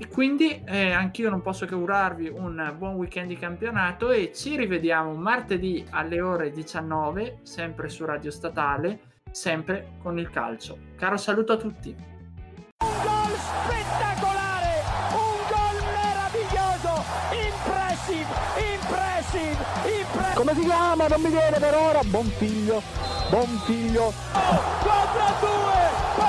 E 0.01 0.07
quindi 0.07 0.63
eh, 0.65 0.93
anch'io 0.93 1.29
non 1.29 1.41
posso 1.41 1.65
che 1.65 1.73
augurarvi 1.73 2.29
un 2.29 2.73
buon 2.77 2.95
weekend 2.95 3.27
di 3.27 3.35
campionato 3.35 4.11
e 4.11 4.31
ci 4.33 4.55
rivediamo 4.55 5.13
martedì 5.13 5.85
alle 5.89 6.21
ore 6.21 6.51
19, 6.51 7.39
sempre 7.43 7.89
su 7.89 8.05
Radio 8.05 8.31
Statale, 8.31 8.99
sempre 9.31 9.97
con 10.01 10.17
il 10.17 10.29
calcio. 10.29 10.77
Caro 10.95 11.17
saluto 11.17 11.51
a 11.51 11.57
tutti. 11.57 11.89
Un 11.89 12.89
gol 13.03 13.35
spettacolare, 13.35 14.83
un 15.11 15.39
gol 15.51 15.83
meraviglioso, 15.91 17.03
impressive, 17.35 18.31
impressive, 18.71 19.65
impressive. 19.99 20.33
Come 20.35 20.53
si 20.53 20.61
chiama? 20.61 21.07
Non 21.07 21.21
mi 21.21 21.29
viene 21.29 21.59
per 21.59 21.75
ora. 21.75 21.99
Buon 22.05 22.27
figlio, 22.37 22.81
buon 23.29 23.47
figlio. 23.65 24.03
Oh, 24.05 24.61
4 24.81 25.21
a 25.21 25.33
2. 25.41 26.28